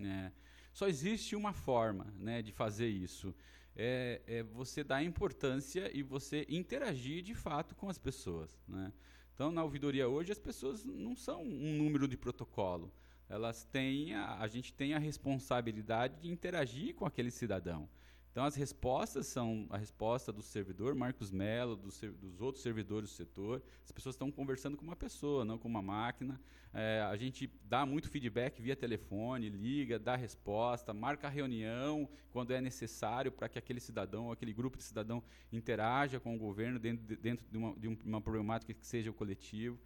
É, 0.00 0.32
só 0.72 0.88
existe 0.88 1.36
uma 1.36 1.52
forma 1.52 2.06
né, 2.16 2.40
de 2.40 2.50
fazer 2.50 2.88
isso. 2.88 3.34
É, 3.76 4.22
é, 4.26 4.42
você 4.42 4.82
dar 4.82 5.04
importância 5.04 5.94
e 5.94 6.02
você 6.02 6.46
interagir 6.48 7.22
de 7.22 7.34
fato 7.34 7.74
com 7.74 7.90
as 7.90 7.98
pessoas. 7.98 8.58
Né? 8.66 8.90
Então, 9.34 9.52
na 9.52 9.62
ouvidoria 9.62 10.08
hoje, 10.08 10.32
as 10.32 10.38
pessoas 10.38 10.82
não 10.82 11.14
são 11.14 11.42
um 11.42 11.76
número 11.76 12.08
de 12.08 12.16
protocolo. 12.16 12.90
Elas 13.28 13.64
têm 13.64 14.14
a, 14.14 14.38
a 14.40 14.48
gente 14.48 14.72
tem 14.72 14.94
a 14.94 14.98
responsabilidade 14.98 16.22
de 16.22 16.30
interagir 16.30 16.94
com 16.94 17.04
aquele 17.04 17.30
cidadão. 17.30 17.86
Então, 18.30 18.44
as 18.44 18.54
respostas 18.54 19.26
são 19.26 19.66
a 19.70 19.76
resposta 19.76 20.32
do 20.32 20.42
servidor, 20.42 20.94
Marcos 20.94 21.30
Mello, 21.30 21.74
do 21.74 21.88
dos 21.88 22.40
outros 22.40 22.62
servidores 22.62 23.10
do 23.10 23.16
setor. 23.16 23.62
As 23.84 23.90
pessoas 23.90 24.14
estão 24.14 24.30
conversando 24.30 24.76
com 24.76 24.84
uma 24.84 24.94
pessoa, 24.94 25.44
não 25.44 25.58
com 25.58 25.66
uma 25.66 25.82
máquina. 25.82 26.40
É, 26.72 27.00
a 27.10 27.16
gente 27.16 27.50
dá 27.64 27.86
muito 27.86 28.08
feedback 28.08 28.60
via 28.60 28.76
telefone, 28.76 29.48
liga, 29.48 29.98
dá 29.98 30.14
resposta, 30.14 30.92
marca 30.92 31.28
reunião 31.28 32.08
quando 32.30 32.52
é 32.52 32.60
necessário 32.60 33.32
para 33.32 33.48
que 33.48 33.58
aquele 33.58 33.80
cidadão, 33.80 34.30
aquele 34.30 34.52
grupo 34.52 34.76
de 34.76 34.84
cidadão 34.84 35.22
interaja 35.50 36.20
com 36.20 36.36
o 36.36 36.38
governo 36.38 36.78
dentro 36.78 37.04
de, 37.06 37.16
dentro 37.16 37.46
de, 37.50 37.56
uma, 37.56 37.74
de 37.74 37.88
uma 38.04 38.20
problemática 38.20 38.74
que 38.74 38.86
seja 38.86 39.10
o 39.10 39.14
coletivo. 39.14 39.80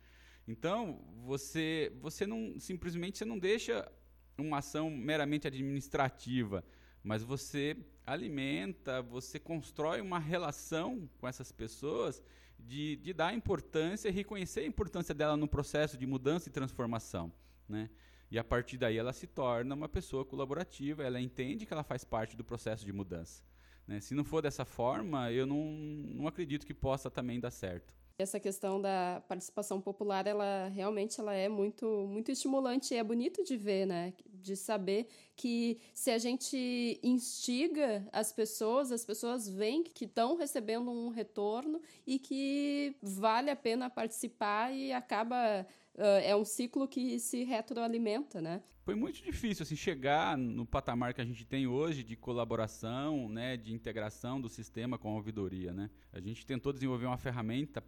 Então, 0.47 1.01
você, 1.25 1.93
você 2.01 2.27
não 2.27 2.59
simplesmente 2.59 3.17
você 3.17 3.25
não 3.25 3.39
deixa 3.39 3.91
uma 4.37 4.59
ação 4.59 4.91
meramente 4.91 5.47
administrativa 5.47 6.65
mas 7.03 7.23
você 7.23 7.77
alimenta, 8.07 9.03
você 9.03 9.39
constrói 9.39 10.01
uma 10.01 10.19
relação 10.19 11.09
com 11.19 11.29
essas 11.29 11.53
pessoas 11.53 12.23
de, 12.59 12.97
de 12.97 13.13
dar 13.13 13.35
importância 13.35 14.09
e 14.09 14.13
reconhecer 14.13 14.61
a 14.61 14.67
importância 14.67 15.15
dela 15.15 15.37
no 15.37 15.49
processo 15.49 15.97
de 15.97 16.07
mudança 16.07 16.49
e 16.49 16.53
transformação. 16.53 17.33
Né? 17.69 17.91
E 18.31 18.39
a 18.39 18.45
partir 18.45 18.79
daí 18.79 18.97
ela 18.97 19.13
se 19.13 19.27
torna 19.27 19.75
uma 19.75 19.89
pessoa 19.89 20.25
colaborativa, 20.25 21.03
ela 21.03 21.21
entende 21.21 21.67
que 21.67 21.73
ela 21.73 21.85
faz 21.85 22.05
parte 22.05 22.37
do 22.37 22.45
processo 22.45 22.85
de 22.85 22.93
mudança. 22.93 23.43
Né? 23.87 24.01
Se 24.01 24.15
não 24.15 24.25
for 24.25 24.43
dessa 24.43 24.65
forma, 24.65 25.31
eu 25.33 25.47
não, 25.47 25.73
não 25.73 26.27
acredito 26.27 26.67
que 26.67 26.75
possa 26.75 27.11
também 27.11 27.41
dar 27.41 27.51
certo. 27.51 27.95
Essa 28.19 28.39
questão 28.39 28.81
da 28.81 29.23
participação 29.29 29.81
popular, 29.81 30.27
ela 30.27 30.69
realmente 30.69 31.19
ela 31.21 31.35
é 31.35 31.49
muito 31.49 31.87
muito 32.09 32.31
estimulante 32.31 32.95
e 32.95 32.97
é 32.97 33.05
bonito 33.05 33.43
de 33.45 33.57
ver, 33.57 33.87
né? 33.87 34.13
De 34.27 34.57
saber 34.57 35.09
que 35.37 35.79
se 35.95 36.11
a 36.11 36.19
gente 36.19 37.01
instiga 37.03 38.07
as 38.13 38.33
pessoas, 38.33 38.93
as 38.93 39.05
pessoas 39.05 39.49
veem 39.49 39.83
que 39.83 40.05
estão 40.05 40.37
recebendo 40.37 40.91
um 40.91 41.09
retorno 41.09 41.81
e 42.07 42.19
que 42.19 42.97
vale 43.03 43.51
a 43.51 43.57
pena 43.57 43.89
participar 43.89 44.73
e 44.73 44.93
acaba 44.93 45.67
é 45.95 46.35
um 46.35 46.45
ciclo 46.45 46.89
que 46.89 47.19
se 47.19 47.45
retroalimenta, 47.45 48.41
né? 48.41 48.63
Foi 48.85 48.97
muito 48.97 49.23
difícil 49.23 49.63
assim 49.63 49.77
chegar 49.77 50.37
no 50.37 50.67
patamar 50.67 51.15
que 51.15 51.21
a 51.21 51.25
gente 51.25 51.45
tem 51.45 51.69
hoje 51.69 52.03
de 52.03 52.17
colaboração, 52.17 53.29
né, 53.29 53.57
de 53.57 53.73
integração 53.73 54.41
do 54.41 54.49
sistema 54.49 54.99
com 54.99 55.11
a 55.11 55.15
ouvidoria, 55.15 55.73
né? 55.73 55.89
A 56.13 56.19
gente 56.19 56.45
tentou 56.45 56.73
desenvolver 56.73 57.07
uma 57.07 57.19
ferramenta 57.19 57.83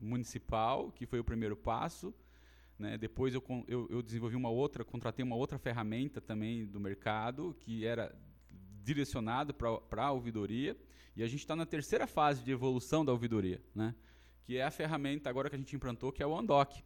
municipal, 0.00 0.90
que 0.92 1.06
foi 1.06 1.18
o 1.18 1.24
primeiro 1.24 1.56
passo. 1.56 2.14
Né? 2.78 2.98
Depois 2.98 3.34
eu, 3.34 3.42
eu, 3.68 3.86
eu, 3.90 4.02
desenvolvi 4.02 4.36
uma 4.36 4.48
outra, 4.48 4.84
contratei 4.84 5.24
uma 5.24 5.36
outra 5.36 5.58
ferramenta 5.58 6.20
também 6.20 6.66
do 6.66 6.80
mercado, 6.80 7.56
que 7.60 7.86
era 7.86 8.14
direcionado 8.82 9.54
para 9.54 10.04
a 10.04 10.12
ouvidoria. 10.12 10.76
E 11.16 11.22
a 11.22 11.28
gente 11.28 11.40
está 11.40 11.54
na 11.54 11.64
terceira 11.64 12.06
fase 12.06 12.42
de 12.42 12.50
evolução 12.50 13.04
da 13.04 13.12
ouvidoria, 13.12 13.62
né? 13.74 13.94
que 14.44 14.56
é 14.56 14.64
a 14.64 14.70
ferramenta 14.70 15.30
agora 15.30 15.48
que 15.48 15.56
a 15.56 15.58
gente 15.58 15.74
implantou, 15.74 16.12
que 16.12 16.22
é 16.22 16.26
o 16.26 16.36
Andoc. 16.36 16.82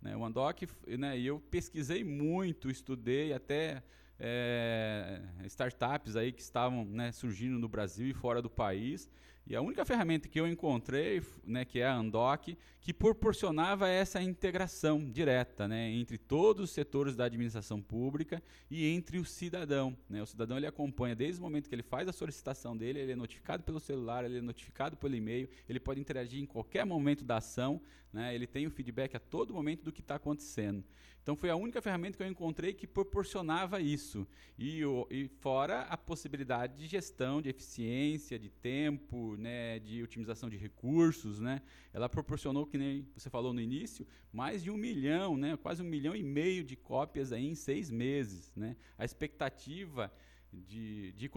Né? 0.00 0.16
O 0.16 0.24
Andoc, 0.24 0.62
né, 0.86 1.18
eu 1.18 1.40
pesquisei 1.40 2.04
muito, 2.04 2.70
estudei 2.70 3.32
até 3.32 3.82
é, 4.18 5.22
startups 5.46 6.14
aí 6.14 6.30
que 6.30 6.42
estavam 6.42 6.84
né, 6.84 7.10
surgindo 7.10 7.58
no 7.58 7.68
Brasil 7.68 8.06
e 8.06 8.12
fora 8.12 8.42
do 8.42 8.50
país. 8.50 9.10
E 9.50 9.56
a 9.56 9.60
única 9.60 9.84
ferramenta 9.84 10.28
que 10.28 10.38
eu 10.38 10.46
encontrei, 10.46 11.20
né, 11.44 11.64
que 11.64 11.80
é 11.80 11.84
a 11.84 11.96
Andoc, 11.96 12.56
que 12.80 12.94
proporcionava 12.94 13.88
essa 13.88 14.22
integração 14.22 15.10
direta 15.10 15.66
né, 15.66 15.90
entre 15.90 16.16
todos 16.16 16.66
os 16.66 16.70
setores 16.70 17.16
da 17.16 17.24
administração 17.24 17.82
pública 17.82 18.40
e 18.70 18.86
entre 18.86 19.18
o 19.18 19.24
cidadão. 19.24 19.98
Né? 20.08 20.22
O 20.22 20.26
cidadão 20.26 20.56
ele 20.56 20.68
acompanha 20.68 21.16
desde 21.16 21.40
o 21.40 21.42
momento 21.42 21.68
que 21.68 21.74
ele 21.74 21.82
faz 21.82 22.08
a 22.08 22.12
solicitação 22.12 22.76
dele, 22.76 23.00
ele 23.00 23.10
é 23.10 23.16
notificado 23.16 23.64
pelo 23.64 23.80
celular, 23.80 24.24
ele 24.24 24.38
é 24.38 24.40
notificado 24.40 24.96
pelo 24.96 25.16
e-mail, 25.16 25.48
ele 25.68 25.80
pode 25.80 25.98
interagir 25.98 26.40
em 26.40 26.46
qualquer 26.46 26.86
momento 26.86 27.24
da 27.24 27.38
ação, 27.38 27.82
né? 28.12 28.32
ele 28.32 28.46
tem 28.46 28.68
o 28.68 28.70
feedback 28.70 29.16
a 29.16 29.18
todo 29.18 29.52
momento 29.52 29.82
do 29.82 29.90
que 29.90 30.00
está 30.00 30.14
acontecendo. 30.14 30.84
Então 31.22 31.36
foi 31.36 31.50
a 31.50 31.56
única 31.56 31.82
ferramenta 31.82 32.16
que 32.16 32.22
eu 32.22 32.26
encontrei 32.26 32.72
que 32.72 32.86
proporcionava 32.86 33.80
isso. 33.80 34.26
E, 34.58 34.80
e 35.10 35.28
fora 35.28 35.82
a 35.82 35.96
possibilidade 35.96 36.76
de 36.76 36.86
gestão, 36.86 37.42
de 37.42 37.48
eficiência, 37.48 38.38
de 38.38 38.48
tempo, 38.48 39.36
né, 39.36 39.78
de 39.78 40.02
otimização 40.02 40.48
de 40.48 40.56
recursos. 40.56 41.38
Né? 41.38 41.60
Ela 41.92 42.08
proporcionou, 42.08 42.66
que 42.66 42.78
nem 42.78 43.06
você 43.14 43.28
falou 43.28 43.52
no 43.52 43.60
início, 43.60 44.06
mais 44.32 44.62
de 44.62 44.70
um 44.70 44.76
milhão, 44.76 45.36
né, 45.36 45.56
quase 45.56 45.82
um 45.82 45.86
milhão 45.86 46.16
e 46.16 46.22
meio 46.22 46.64
de 46.64 46.76
cópias 46.76 47.32
aí 47.32 47.46
em 47.46 47.54
seis 47.54 47.90
meses. 47.90 48.52
Né? 48.56 48.76
A 48.96 49.04
expectativa 49.04 50.12
de, 50.52 51.12
de, 51.12 51.30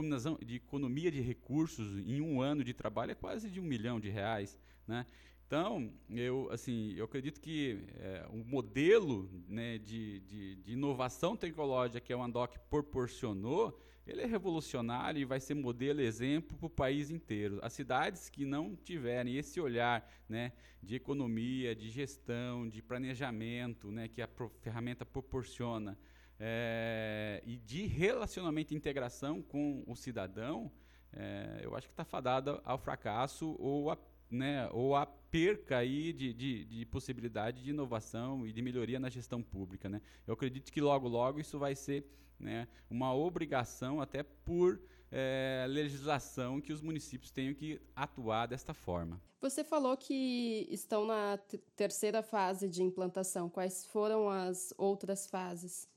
de 0.46 0.56
economia 0.56 1.12
de 1.12 1.22
recursos 1.22 2.00
em 2.00 2.22
um 2.22 2.42
ano 2.42 2.64
de 2.64 2.74
trabalho 2.74 3.12
é 3.12 3.16
quase 3.16 3.50
de 3.50 3.60
um 3.60 3.64
milhão 3.64 4.00
de 4.00 4.10
reais. 4.10 4.58
Né? 4.88 5.06
Então, 5.46 5.94
eu, 6.10 6.50
assim, 6.52 6.94
eu 6.96 7.06
acredito 7.06 7.40
que 7.40 7.80
é, 7.96 8.26
o 8.30 8.38
modelo 8.38 9.30
né, 9.48 9.78
de, 9.78 10.20
de, 10.22 10.56
de, 10.56 10.72
inovação 10.74 11.36
tecnológica 11.36 12.00
que 12.00 12.12
a 12.12 12.18
Andoc 12.18 12.58
proporcionou, 12.70 13.80
ele 14.06 14.22
é 14.22 14.26
revolucionário 14.26 15.20
e 15.22 15.26
vai 15.26 15.40
ser 15.40 15.54
modelo 15.54 16.02
exemplo 16.02 16.58
para 16.58 16.66
o 16.66 16.70
país 16.70 17.10
inteiro. 17.10 17.60
As 17.62 17.74
cidades 17.74 18.30
que 18.30 18.46
não 18.46 18.76
tiverem 18.76 19.38
esse 19.38 19.62
olhar 19.62 20.10
né, 20.28 20.52
de 20.82 20.96
economia, 20.96 21.76
de 21.76 21.90
gestão, 21.90 22.68
de 22.68 22.82
planejamento, 22.82 23.92
né, 23.92 24.08
que 24.08 24.22
a 24.22 24.30
ferramenta 24.60 25.06
proporciona, 25.06 25.98
é, 26.40 27.42
e 27.46 27.58
de 27.58 27.86
relacionamento 27.86 28.74
e 28.74 28.78
integração 28.78 29.42
com 29.42 29.84
o 29.88 29.96
cidadão, 29.96 30.72
é, 31.14 31.62
eu 31.62 31.76
acho 31.76 31.88
que 31.88 31.94
está 31.94 32.04
fadada 32.04 32.60
ao 32.66 32.78
fracasso 32.78 33.56
ou 33.60 33.92
a 33.92 33.98
né, 34.30 34.70
ou 34.72 34.96
a 34.96 35.06
perca 35.06 35.78
aí 35.78 36.14
de, 36.14 36.34
de, 36.34 36.66
de, 36.66 36.86
possibilidade 36.86 37.64
de 37.64 37.70
inovação 37.72 38.46
e 38.46 38.52
de 38.52 38.62
melhoria 38.62 39.00
na 39.00 39.10
gestão 39.10 39.42
pública. 39.42 39.90
Né? 39.90 40.02
Eu 40.28 40.34
acredito 40.34 40.72
que 40.72 40.82
logo, 40.82 41.08
logo 41.08 41.40
isso 41.40 41.58
vai 41.58 41.76
ser 41.76 42.06
né, 42.40 42.68
uma 42.90 43.14
obrigação, 43.14 44.02
até 44.02 44.24
por 44.24 44.80
é, 45.12 45.66
legislação, 45.68 46.60
que 46.60 46.74
os 46.74 46.82
municípios 46.82 47.32
tenham 47.32 47.54
que 47.54 47.80
atuar 47.96 48.48
desta 48.48 48.74
forma. 48.74 49.22
Você 49.42 49.64
falou 49.64 49.98
que 49.98 50.68
estão 50.72 51.06
na 51.06 51.38
terceira 51.76 52.24
fase 52.24 52.70
de 52.70 52.82
implantação. 52.82 53.50
Quais 53.50 53.86
foram 53.86 54.30
as 54.30 54.74
outras 54.78 55.28
fases? 55.28 55.88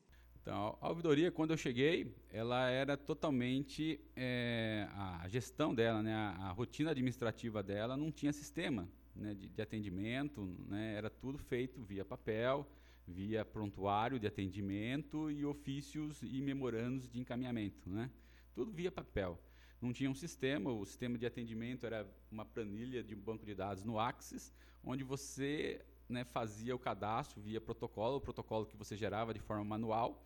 Então, 0.47 0.79
a 0.81 0.88
ouvidoria, 0.91 1.33
quando 1.33 1.50
eu 1.50 1.57
cheguei, 1.57 2.15
ela 2.31 2.71
era 2.71 2.97
totalmente 2.97 4.00
é, 4.15 4.87
a 4.93 5.26
gestão 5.26 5.75
dela, 5.75 6.00
né, 6.00 6.15
a, 6.15 6.37
a, 6.47 6.53
rotina 6.53 6.93
administrativa 6.93 7.65
dela 7.65 7.97
não 7.97 8.12
tinha 8.12 8.33
sistema 8.33 8.88
né, 9.12 9.35
de, 9.35 9.49
de, 9.49 9.61
atendimento, 9.61 10.47
né, 10.69 10.95
era 10.95 11.11
tudo 11.11 11.37
feito 11.37 11.83
via 11.83 12.05
papel, 12.05 12.65
via 13.09 13.45
prontuário 13.45 14.21
de 14.21 14.26
atendimento 14.29 15.33
e 15.33 15.45
ofícios 15.45 16.23
e 16.23 16.41
memorandos 16.41 17.11
de 17.11 17.19
encaminhamento, 17.19 17.91
né, 17.91 18.09
tudo 18.55 18.71
via 18.71 18.93
papel. 18.93 19.41
não 19.83 19.93
tinha 19.93 20.09
um 20.09 20.15
sistema, 20.15 20.71
o 20.71 20.87
sistema 20.87 21.19
de 21.19 21.26
atendimento 21.26 21.85
era 21.85 22.07
uma 22.31 22.45
planilha 22.45 23.03
de 23.03 23.17
um 23.17 23.21
banco 23.21 23.45
de 23.45 23.53
dados 23.53 23.83
no 23.83 23.99
Axis, 23.99 24.53
onde 24.85 25.03
você 25.03 25.85
né, 26.09 26.23
fazia 26.23 26.73
o 26.73 26.79
cadastro 26.79 27.41
via 27.41 27.61
protocolo, 27.61 28.19
o 28.19 28.21
protocolo 28.21 28.65
que 28.65 28.76
você 28.76 28.97
gerava 28.97 29.35
de 29.35 29.41
forma 29.41 29.65
manual, 29.65 30.23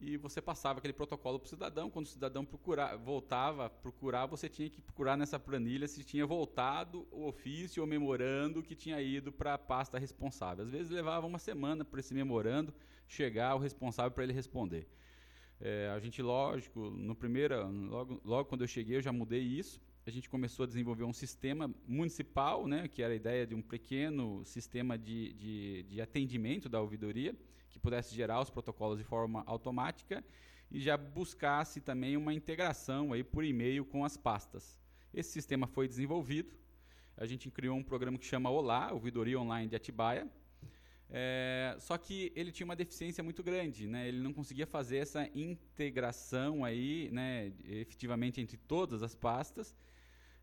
e 0.00 0.16
você 0.16 0.40
passava 0.40 0.78
aquele 0.78 0.92
protocolo 0.92 1.38
para 1.38 1.46
o 1.46 1.48
cidadão. 1.48 1.90
Quando 1.90 2.06
o 2.06 2.08
cidadão 2.08 2.44
procurar, 2.44 2.96
voltava 2.96 3.66
a 3.66 3.70
procurar, 3.70 4.26
você 4.26 4.48
tinha 4.48 4.70
que 4.70 4.80
procurar 4.80 5.16
nessa 5.16 5.38
planilha 5.38 5.88
se 5.88 6.04
tinha 6.04 6.24
voltado 6.26 7.06
o 7.10 7.26
ofício 7.26 7.82
ou 7.82 7.86
memorando 7.86 8.62
que 8.62 8.74
tinha 8.74 9.00
ido 9.00 9.32
para 9.32 9.54
a 9.54 9.58
pasta 9.58 9.98
responsável. 9.98 10.64
Às 10.64 10.70
vezes 10.70 10.90
levava 10.90 11.26
uma 11.26 11.38
semana 11.38 11.84
para 11.84 12.00
esse 12.00 12.14
memorando 12.14 12.72
chegar 13.06 13.50
ao 13.50 13.58
responsável 13.58 14.12
para 14.12 14.24
ele 14.24 14.32
responder. 14.32 14.86
É, 15.60 15.90
a 15.94 15.98
gente, 15.98 16.22
lógico, 16.22 16.90
no 16.90 17.14
primeiro, 17.16 17.68
logo, 17.68 18.20
logo 18.24 18.48
quando 18.48 18.62
eu 18.62 18.68
cheguei, 18.68 18.96
eu 18.96 19.02
já 19.02 19.12
mudei 19.12 19.42
isso. 19.42 19.80
A 20.06 20.10
gente 20.10 20.28
começou 20.28 20.62
a 20.62 20.66
desenvolver 20.66 21.04
um 21.04 21.12
sistema 21.12 21.70
municipal, 21.86 22.66
né, 22.66 22.88
que 22.88 23.02
era 23.02 23.12
a 23.12 23.16
ideia 23.16 23.46
de 23.46 23.54
um 23.54 23.60
pequeno 23.60 24.42
sistema 24.44 24.96
de, 24.96 25.32
de, 25.34 25.82
de 25.82 26.00
atendimento 26.00 26.68
da 26.68 26.80
ouvidoria, 26.80 27.34
que 27.70 27.78
pudesse 27.78 28.14
gerar 28.14 28.40
os 28.40 28.50
protocolos 28.50 28.98
de 28.98 29.04
forma 29.04 29.42
automática 29.46 30.24
e 30.70 30.80
já 30.80 30.96
buscasse 30.96 31.80
também 31.80 32.16
uma 32.16 32.32
integração 32.32 33.12
aí 33.12 33.24
por 33.24 33.44
e-mail 33.44 33.84
com 33.84 34.04
as 34.04 34.16
pastas. 34.16 34.78
Esse 35.12 35.30
sistema 35.30 35.66
foi 35.66 35.88
desenvolvido. 35.88 36.52
A 37.16 37.26
gente 37.26 37.50
criou 37.50 37.76
um 37.76 37.82
programa 37.82 38.18
que 38.18 38.26
chama 38.26 38.50
Olá, 38.50 38.92
Ouvidoria 38.92 39.40
Online 39.40 39.68
de 39.68 39.74
Atibaia, 39.74 40.30
é, 41.10 41.74
só 41.78 41.96
que 41.96 42.30
ele 42.36 42.52
tinha 42.52 42.66
uma 42.66 42.76
deficiência 42.76 43.24
muito 43.24 43.42
grande, 43.42 43.86
né? 43.86 44.06
Ele 44.06 44.20
não 44.20 44.32
conseguia 44.32 44.66
fazer 44.66 44.98
essa 44.98 45.28
integração 45.34 46.64
aí, 46.64 47.08
né, 47.10 47.50
efetivamente 47.64 48.40
entre 48.40 48.58
todas 48.58 49.02
as 49.02 49.14
pastas. 49.14 49.74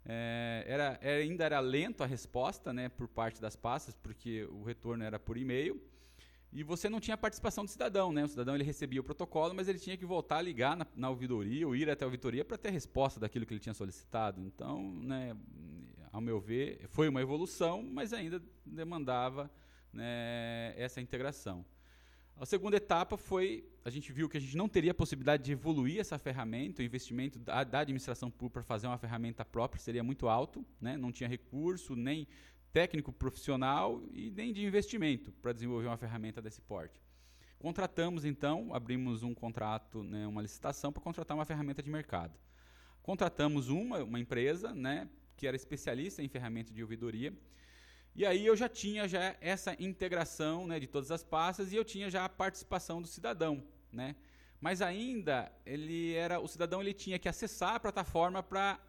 É, 0.04 0.64
era, 0.68 0.98
era, 1.02 1.22
ainda 1.22 1.44
era 1.46 1.60
lento 1.60 2.04
a 2.04 2.08
resposta, 2.08 2.74
né, 2.74 2.90
por 2.90 3.08
parte 3.08 3.40
das 3.40 3.56
pastas, 3.56 3.96
porque 3.96 4.46
o 4.46 4.64
retorno 4.64 5.04
era 5.04 5.20
por 5.20 5.38
e-mail. 5.38 5.82
E 6.56 6.64
você 6.64 6.88
não 6.88 7.02
tinha 7.02 7.18
participação 7.18 7.66
do 7.66 7.70
cidadão, 7.70 8.14
né? 8.14 8.24
O 8.24 8.30
cidadão 8.30 8.56
ele 8.56 8.64
recebia 8.64 9.02
o 9.02 9.04
protocolo, 9.04 9.54
mas 9.54 9.68
ele 9.68 9.78
tinha 9.78 9.98
que 9.98 10.06
voltar 10.06 10.38
a 10.38 10.42
ligar 10.42 10.78
na, 10.78 10.88
na 10.96 11.10
ouvidoria 11.10 11.68
ou 11.68 11.76
ir 11.76 11.90
até 11.90 12.06
a 12.06 12.08
ouvidoria 12.08 12.46
para 12.46 12.58
ter 12.58 12.70
a 12.70 12.72
resposta 12.72 13.20
daquilo 13.20 13.46
que 13.46 13.54
ele 13.54 13.60
tinha 13.60 13.74
solicitado. 13.74 14.40
Então, 14.40 14.90
né, 14.94 15.36
ao 16.14 16.22
meu 16.22 16.40
ver, 16.40 16.88
foi 16.88 17.10
uma 17.10 17.22
evolução, 17.22 17.84
mas 17.84 18.14
ainda 18.14 18.42
demandava 18.66 19.52
né, 19.92 20.74
essa 20.78 21.02
integração. 21.02 21.66
A 22.38 22.46
segunda 22.46 22.78
etapa 22.78 23.18
foi, 23.18 23.66
a 23.84 23.90
gente 23.90 24.14
viu 24.14 24.30
que 24.30 24.38
a 24.38 24.40
gente 24.40 24.56
não 24.56 24.70
teria 24.70 24.92
a 24.92 24.96
possibilidade 24.96 25.44
de 25.44 25.52
evoluir 25.52 26.00
essa 26.00 26.18
ferramenta, 26.18 26.82
o 26.82 26.86
investimento 26.86 27.38
da, 27.38 27.66
da 27.66 27.80
administração 27.80 28.32
pública 28.32 28.62
para 28.62 28.64
fazer 28.64 28.88
uma 28.88 28.98
ferramenta 28.98 29.44
própria 29.44 29.82
seria 29.82 30.04
muito 30.04 30.30
alto, 30.30 30.66
né? 30.80 30.96
não 30.96 31.12
tinha 31.12 31.28
recurso, 31.28 31.98
nem 31.98 32.26
técnico 32.76 33.14
profissional 33.14 34.04
e 34.12 34.30
nem 34.32 34.52
de 34.52 34.66
investimento 34.66 35.32
para 35.42 35.54
desenvolver 35.54 35.88
uma 35.88 35.96
ferramenta 35.96 36.42
desse 36.42 36.62
porte. 36.62 37.02
Contratamos 37.58 38.26
então, 38.26 38.74
abrimos 38.74 39.24
um 39.24 39.34
contrato, 39.34 40.04
né, 40.04 40.28
uma 40.28 40.42
licitação 40.42 40.92
para 40.92 41.02
contratar 41.02 41.38
uma 41.38 41.46
ferramenta 41.46 41.82
de 41.82 41.90
mercado. 41.90 42.38
Contratamos 43.02 43.70
uma, 43.70 44.04
uma 44.04 44.20
empresa 44.20 44.76
né, 44.76 45.08
que 45.38 45.48
era 45.48 45.56
especialista 45.56 46.22
em 46.22 46.28
ferramenta 46.28 46.74
de 46.74 46.82
ouvidoria, 46.82 47.34
e 48.14 48.26
aí 48.26 48.46
eu 48.46 48.58
já 48.58 48.68
tinha 48.68 49.08
já 49.08 49.38
essa 49.40 49.74
integração 49.82 50.68
né, 50.68 50.78
de 50.78 50.88
todas 50.88 51.12
as 51.12 51.24
pastas 51.24 51.72
e 51.72 51.78
eu 51.78 51.86
tinha 51.86 52.10
já 52.10 52.26
a 52.26 52.30
participação 52.30 53.02
do 53.02 53.08
cidadão, 53.08 53.64
né? 53.90 54.18
Mas 54.60 54.82
ainda 54.82 55.50
ele 55.66 56.14
era 56.14 56.42
o 56.42 56.48
cidadão 56.48 56.82
ele 56.82 56.94
tinha 56.94 57.20
que 57.20 57.30
acessar 57.30 57.76
a 57.76 57.80
plataforma 57.80 58.44
para 58.44 58.82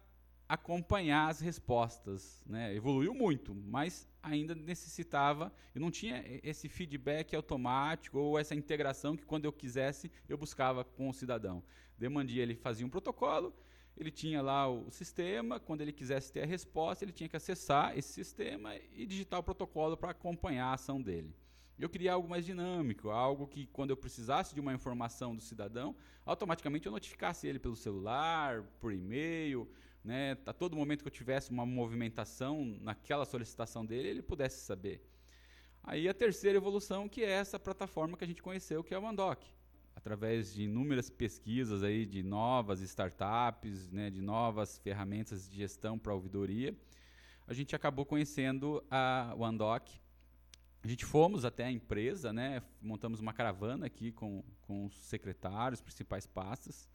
acompanhar 0.47 1.29
as 1.29 1.41
respostas, 1.41 2.41
né? 2.45 2.73
Evoluiu 2.73 3.13
muito, 3.13 3.53
mas 3.53 4.07
ainda 4.23 4.55
necessitava, 4.55 5.51
eu 5.75 5.81
não 5.81 5.91
tinha 5.91 6.23
esse 6.43 6.69
feedback 6.69 7.35
automático 7.35 8.17
ou 8.17 8.39
essa 8.39 8.55
integração 8.55 9.17
que 9.17 9.25
quando 9.25 9.45
eu 9.45 9.51
quisesse 9.51 10.11
eu 10.27 10.37
buscava 10.37 10.83
com 10.83 11.09
o 11.09 11.13
cidadão. 11.13 11.63
Demandia 11.97 12.43
ele 12.43 12.55
fazia 12.55 12.85
um 12.85 12.89
protocolo, 12.89 13.53
ele 13.97 14.11
tinha 14.11 14.41
lá 14.41 14.69
o 14.69 14.89
sistema, 14.91 15.59
quando 15.59 15.81
ele 15.81 15.91
quisesse 15.91 16.31
ter 16.31 16.43
a 16.43 16.45
resposta, 16.45 17.03
ele 17.03 17.11
tinha 17.11 17.27
que 17.27 17.35
acessar 17.35 17.97
esse 17.97 18.13
sistema 18.13 18.75
e 18.93 19.05
digitar 19.05 19.39
o 19.39 19.43
protocolo 19.43 19.97
para 19.97 20.11
acompanhar 20.11 20.67
a 20.67 20.73
ação 20.73 21.01
dele. 21.01 21.35
Eu 21.79 21.89
queria 21.89 22.13
algo 22.13 22.27
mais 22.27 22.45
dinâmico, 22.45 23.09
algo 23.09 23.47
que 23.47 23.67
quando 23.67 23.91
eu 23.91 23.97
precisasse 23.97 24.53
de 24.53 24.59
uma 24.59 24.73
informação 24.73 25.35
do 25.35 25.41
cidadão, 25.41 25.95
automaticamente 26.25 26.85
eu 26.85 26.91
notificasse 26.91 27.47
ele 27.47 27.59
pelo 27.59 27.75
celular, 27.75 28.63
por 28.79 28.93
e-mail, 28.93 29.67
né, 30.03 30.37
a 30.45 30.53
todo 30.53 30.75
momento 30.75 31.01
que 31.01 31.07
eu 31.07 31.11
tivesse 31.11 31.51
uma 31.51 31.65
movimentação 31.65 32.77
naquela 32.81 33.25
solicitação 33.25 33.85
dele, 33.85 34.09
ele 34.09 34.21
pudesse 34.21 34.65
saber. 34.65 35.05
Aí 35.83 36.07
a 36.07 36.13
terceira 36.13 36.57
evolução, 36.57 37.07
que 37.07 37.23
é 37.23 37.31
essa 37.31 37.59
plataforma 37.59 38.17
que 38.17 38.23
a 38.23 38.27
gente 38.27 38.41
conheceu, 38.41 38.83
que 38.83 38.93
é 38.93 38.97
o 38.97 39.01
Mandoc 39.01 39.41
através 39.97 40.53
de 40.53 40.63
inúmeras 40.63 41.09
pesquisas 41.09 41.81
aí 41.81 42.05
de 42.05 42.21
novas 42.21 42.81
startups, 42.81 43.89
né, 43.91 44.11
de 44.11 44.21
novas 44.21 44.77
ferramentas 44.77 45.49
de 45.49 45.57
gestão 45.57 45.97
para 45.97 46.13
ouvidoria, 46.13 46.73
a 47.47 47.53
gente 47.53 47.75
acabou 47.75 48.05
conhecendo 48.05 48.83
a 48.91 49.33
OneDoc. 49.37 49.89
A 50.83 50.87
gente 50.87 51.03
fomos 51.03 51.43
até 51.43 51.65
a 51.65 51.71
empresa, 51.71 52.31
né, 52.31 52.61
montamos 52.81 53.19
uma 53.19 53.33
caravana 53.33 53.87
aqui 53.87 54.11
com, 54.11 54.43
com 54.61 54.85
os 54.85 54.95
secretários, 54.95 55.81
principais 55.81 56.27
pastas, 56.27 56.87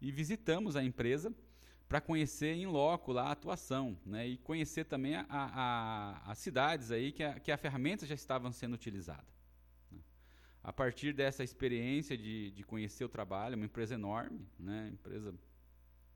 e 0.00 0.12
visitamos 0.12 0.76
a 0.76 0.84
empresa 0.84 1.34
para 1.94 2.00
conhecer 2.00 2.52
em 2.56 2.66
loco 2.66 3.12
lá 3.12 3.28
a 3.28 3.30
atuação, 3.30 3.96
né, 4.04 4.26
e 4.26 4.36
conhecer 4.36 4.84
também 4.84 5.14
a, 5.14 5.26
a, 5.28 6.28
as 6.28 6.38
cidades 6.38 6.90
aí 6.90 7.12
que 7.12 7.22
a, 7.22 7.38
que 7.38 7.52
a 7.52 7.56
ferramenta 7.56 8.04
já 8.04 8.16
estava 8.16 8.50
sendo 8.50 8.74
utilizada. 8.74 9.24
A 10.60 10.72
partir 10.72 11.12
dessa 11.12 11.44
experiência 11.44 12.18
de, 12.18 12.50
de 12.50 12.64
conhecer 12.64 13.04
o 13.04 13.08
trabalho, 13.08 13.54
uma 13.54 13.66
empresa 13.66 13.94
enorme, 13.94 14.44
né, 14.58 14.90
empresa 14.92 15.32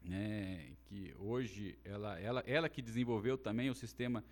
né, 0.03 0.73
que 0.87 1.15
hoje 1.17 1.79
ela, 1.85 2.19
ela, 2.19 2.43
ela 2.45 2.69
que 2.69 2.83
desenvolveu 2.83 3.39
também 3.39 3.71
o 3.71 3.75
sistema 3.75 4.25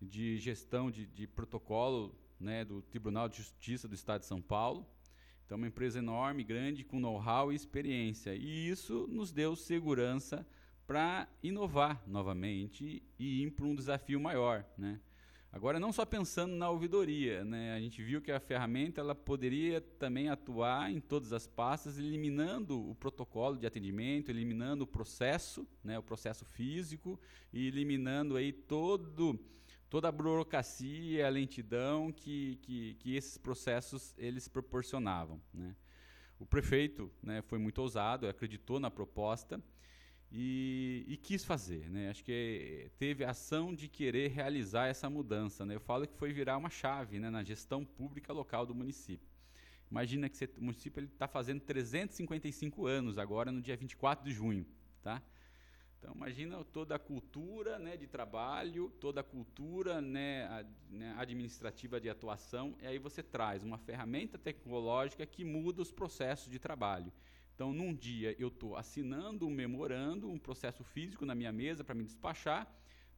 de 0.00 0.36
gestão 0.38 0.90
de, 0.90 1.06
de 1.06 1.28
protocolo 1.28 2.12
né, 2.40 2.64
do 2.64 2.82
Tribunal 2.82 3.28
de 3.28 3.36
Justiça 3.36 3.86
do 3.86 3.94
Estado 3.94 4.22
de 4.22 4.26
São 4.26 4.42
Paulo. 4.42 4.84
Então, 5.46 5.56
uma 5.56 5.68
empresa 5.68 6.00
enorme, 6.00 6.42
grande, 6.42 6.82
com 6.82 6.98
know-how 6.98 7.52
e 7.52 7.54
experiência. 7.54 8.34
E 8.34 8.68
isso 8.68 9.06
nos 9.06 9.30
deu 9.30 9.54
segurança 9.54 10.44
para 10.86 11.28
inovar 11.42 12.02
novamente 12.06 13.02
e 13.18 13.42
ir 13.42 13.50
para 13.52 13.64
um 13.64 13.74
desafio 13.74 14.20
maior. 14.20 14.64
Né? 14.76 15.00
Agora, 15.52 15.78
não 15.78 15.92
só 15.92 16.06
pensando 16.06 16.54
na 16.56 16.70
ouvidoria, 16.70 17.44
né? 17.44 17.74
a 17.74 17.78
gente 17.80 18.02
viu 18.02 18.22
que 18.22 18.32
a 18.32 18.40
ferramenta 18.40 19.02
ela 19.02 19.14
poderia 19.14 19.82
também 19.82 20.30
atuar 20.30 20.90
em 20.90 20.98
todas 20.98 21.30
as 21.32 21.46
pastas, 21.46 21.98
eliminando 21.98 22.90
o 22.90 22.94
protocolo 22.94 23.58
de 23.58 23.66
atendimento, 23.66 24.30
eliminando 24.30 24.84
o 24.84 24.86
processo, 24.86 25.68
né? 25.84 25.98
o 25.98 26.02
processo 26.02 26.46
físico, 26.46 27.20
e 27.52 27.66
eliminando 27.66 28.36
aí 28.36 28.50
todo, 28.50 29.38
toda 29.90 30.08
a 30.08 30.12
burocracia, 30.12 31.26
a 31.26 31.30
lentidão 31.30 32.10
que, 32.10 32.56
que, 32.62 32.94
que 32.94 33.14
esses 33.14 33.36
processos 33.36 34.14
eles 34.16 34.48
proporcionavam. 34.48 35.38
Né? 35.52 35.76
O 36.38 36.46
prefeito 36.46 37.12
né, 37.22 37.42
foi 37.42 37.58
muito 37.58 37.78
ousado, 37.82 38.26
acreditou 38.26 38.80
na 38.80 38.90
proposta, 38.90 39.62
e, 40.34 41.04
e, 41.06 41.16
quis 41.18 41.44
fazer, 41.44 41.90
né? 41.90 42.08
Acho 42.08 42.24
que 42.24 42.90
teve 42.98 43.22
ação 43.22 43.74
de 43.74 43.86
querer 43.86 44.30
realizar 44.30 44.86
essa 44.86 45.10
mudança, 45.10 45.66
né? 45.66 45.74
Eu 45.74 45.80
falo 45.80 46.06
que 46.06 46.14
foi 46.14 46.32
virar 46.32 46.56
uma 46.56 46.70
chave, 46.70 47.18
né, 47.18 47.28
na 47.28 47.44
gestão 47.44 47.84
pública 47.84 48.32
local 48.32 48.64
do 48.64 48.74
município. 48.74 49.28
Imagina 49.90 50.30
que 50.30 50.42
o 50.56 50.64
município 50.64 51.04
está 51.04 51.28
fazendo 51.28 51.60
355 51.60 52.86
anos 52.86 53.18
agora 53.18 53.52
no 53.52 53.60
dia 53.60 53.76
24 53.76 54.24
de 54.24 54.32
junho, 54.32 54.66
tá? 55.02 55.22
Então 55.98 56.14
imagina 56.14 56.64
toda 56.64 56.96
a 56.96 56.98
cultura, 56.98 57.78
né, 57.78 57.94
de 57.98 58.06
trabalho, 58.06 58.90
toda 58.98 59.20
a 59.20 59.24
cultura, 59.24 60.00
né, 60.00 60.46
a, 60.46 60.64
né, 60.90 61.14
administrativa 61.18 62.00
de 62.00 62.08
atuação, 62.08 62.74
e 62.80 62.86
aí 62.86 62.98
você 62.98 63.22
traz 63.22 63.62
uma 63.62 63.76
ferramenta 63.76 64.38
tecnológica 64.38 65.26
que 65.26 65.44
muda 65.44 65.82
os 65.82 65.92
processos 65.92 66.50
de 66.50 66.58
trabalho. 66.58 67.12
Então, 67.54 67.72
num 67.72 67.94
dia 67.94 68.34
eu 68.38 68.48
estou 68.48 68.76
assinando 68.76 69.46
um 69.46 69.50
memorando, 69.50 70.30
um 70.30 70.38
processo 70.38 70.82
físico 70.82 71.24
na 71.24 71.34
minha 71.34 71.52
mesa 71.52 71.84
para 71.84 71.94
me 71.94 72.04
despachar. 72.04 72.66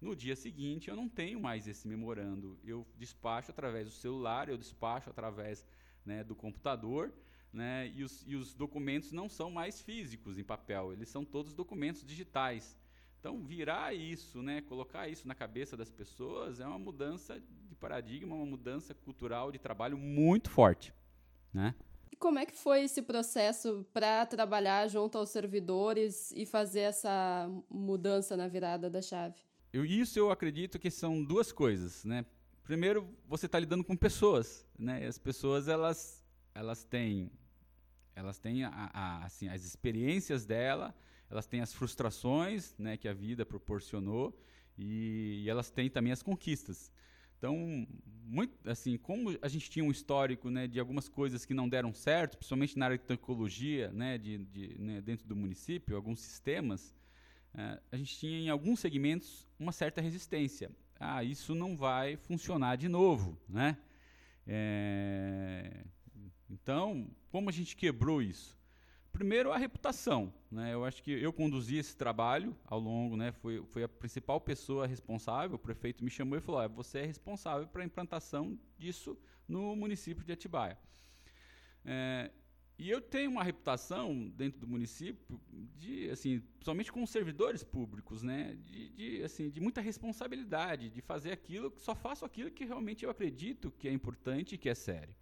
No 0.00 0.14
dia 0.14 0.36
seguinte, 0.36 0.88
eu 0.88 0.96
não 0.96 1.08
tenho 1.08 1.40
mais 1.40 1.66
esse 1.66 1.86
memorando. 1.88 2.58
Eu 2.64 2.86
despacho 2.96 3.50
através 3.50 3.86
do 3.86 3.92
celular, 3.92 4.48
eu 4.48 4.58
despacho 4.58 5.08
através 5.08 5.66
né, 6.04 6.22
do 6.22 6.34
computador, 6.34 7.12
né, 7.52 7.90
e, 7.94 8.02
os, 8.02 8.24
e 8.26 8.36
os 8.36 8.52
documentos 8.52 9.12
não 9.12 9.28
são 9.28 9.50
mais 9.50 9.80
físicos 9.80 10.38
em 10.38 10.44
papel, 10.44 10.92
eles 10.92 11.08
são 11.08 11.24
todos 11.24 11.54
documentos 11.54 12.04
digitais. 12.04 12.76
Então, 13.20 13.40
virar 13.40 13.94
isso, 13.94 14.42
né, 14.42 14.60
colocar 14.60 15.08
isso 15.08 15.26
na 15.26 15.34
cabeça 15.34 15.76
das 15.76 15.90
pessoas 15.90 16.60
é 16.60 16.66
uma 16.66 16.78
mudança 16.78 17.40
de 17.40 17.74
paradigma, 17.76 18.34
uma 18.34 18.44
mudança 18.44 18.92
cultural 18.92 19.50
de 19.50 19.58
trabalho 19.58 19.96
muito 19.96 20.50
forte. 20.50 20.92
Né? 21.52 21.74
Como 22.16 22.38
é 22.38 22.46
que 22.46 22.56
foi 22.56 22.84
esse 22.84 23.02
processo 23.02 23.86
para 23.92 24.26
trabalhar 24.26 24.88
junto 24.88 25.18
aos 25.18 25.30
servidores 25.30 26.32
e 26.32 26.46
fazer 26.46 26.80
essa 26.80 27.48
mudança 27.70 28.36
na 28.36 28.48
virada 28.48 28.88
da 28.90 29.00
chave? 29.00 29.40
Eu, 29.72 29.84
isso 29.84 30.18
eu 30.18 30.30
acredito 30.30 30.78
que 30.78 30.90
são 30.90 31.24
duas 31.24 31.50
coisas, 31.50 32.04
né? 32.04 32.24
Primeiro, 32.62 33.08
você 33.26 33.46
está 33.46 33.58
lidando 33.58 33.84
com 33.84 33.96
pessoas, 33.96 34.66
né? 34.78 35.02
E 35.02 35.06
as 35.06 35.18
pessoas 35.18 35.68
elas 35.68 36.22
elas 36.54 36.84
têm 36.84 37.30
elas 38.14 38.38
têm 38.38 38.64
a, 38.64 38.90
a, 38.92 39.24
assim 39.24 39.48
as 39.48 39.64
experiências 39.64 40.46
dela, 40.46 40.94
elas 41.28 41.46
têm 41.46 41.60
as 41.60 41.72
frustrações, 41.72 42.74
né, 42.78 42.96
que 42.96 43.08
a 43.08 43.12
vida 43.12 43.44
proporcionou 43.44 44.38
e, 44.78 45.42
e 45.44 45.50
elas 45.50 45.70
têm 45.70 45.90
também 45.90 46.12
as 46.12 46.22
conquistas. 46.22 46.92
Então, 47.44 47.86
muito, 48.24 48.54
assim, 48.70 48.96
como 48.96 49.38
a 49.42 49.48
gente 49.48 49.68
tinha 49.68 49.84
um 49.84 49.90
histórico 49.90 50.48
né, 50.48 50.66
de 50.66 50.80
algumas 50.80 51.10
coisas 51.10 51.44
que 51.44 51.52
não 51.52 51.68
deram 51.68 51.92
certo, 51.92 52.38
principalmente 52.38 52.78
na 52.78 52.86
área 52.86 52.96
de 52.96 53.04
tecnologia, 53.04 53.92
né, 53.92 54.16
de, 54.16 54.38
de 54.46 54.78
né, 54.78 55.02
dentro 55.02 55.28
do 55.28 55.36
município, 55.36 55.94
alguns 55.94 56.20
sistemas, 56.20 56.94
uh, 57.54 57.78
a 57.92 57.96
gente 57.98 58.18
tinha 58.18 58.38
em 58.38 58.48
alguns 58.48 58.80
segmentos 58.80 59.46
uma 59.58 59.72
certa 59.72 60.00
resistência. 60.00 60.70
Ah, 60.98 61.22
isso 61.22 61.54
não 61.54 61.76
vai 61.76 62.16
funcionar 62.16 62.76
de 62.76 62.88
novo, 62.88 63.38
né? 63.46 63.76
É, 64.46 65.84
então, 66.48 67.10
como 67.30 67.50
a 67.50 67.52
gente 67.52 67.76
quebrou 67.76 68.22
isso? 68.22 68.56
Primeiro, 69.14 69.52
a 69.52 69.56
reputação. 69.56 70.34
Né? 70.50 70.74
Eu 70.74 70.84
acho 70.84 71.00
que 71.00 71.12
eu 71.12 71.32
conduzi 71.32 71.76
esse 71.76 71.96
trabalho 71.96 72.54
ao 72.64 72.80
longo, 72.80 73.16
né? 73.16 73.30
foi, 73.30 73.64
foi 73.66 73.84
a 73.84 73.88
principal 73.88 74.40
pessoa 74.40 74.88
responsável. 74.88 75.54
O 75.54 75.58
prefeito 75.58 76.02
me 76.02 76.10
chamou 76.10 76.36
e 76.36 76.40
falou: 76.40 76.60
ah, 76.60 76.66
você 76.66 76.98
é 76.98 77.06
responsável 77.06 77.68
para 77.68 77.82
a 77.82 77.86
implantação 77.86 78.58
disso 78.76 79.16
no 79.46 79.76
município 79.76 80.24
de 80.24 80.32
Atibaia. 80.32 80.76
É, 81.84 82.32
e 82.76 82.90
eu 82.90 83.00
tenho 83.00 83.30
uma 83.30 83.44
reputação 83.44 84.28
dentro 84.30 84.58
do 84.58 84.66
município 84.66 85.40
de, 85.76 86.10
assim, 86.10 86.42
somente 86.60 86.90
com 86.90 87.06
servidores 87.06 87.62
públicos, 87.62 88.24
né, 88.24 88.56
de, 88.56 88.88
de, 88.88 89.22
assim, 89.22 89.48
de 89.48 89.60
muita 89.60 89.80
responsabilidade, 89.80 90.90
de 90.90 91.00
fazer 91.00 91.30
aquilo, 91.30 91.72
só 91.76 91.94
faço 91.94 92.24
aquilo 92.24 92.50
que 92.50 92.64
realmente 92.64 93.04
eu 93.04 93.10
acredito 93.10 93.70
que 93.78 93.86
é 93.86 93.92
importante 93.92 94.56
e 94.56 94.58
que 94.58 94.68
é 94.68 94.74
sério. 94.74 95.14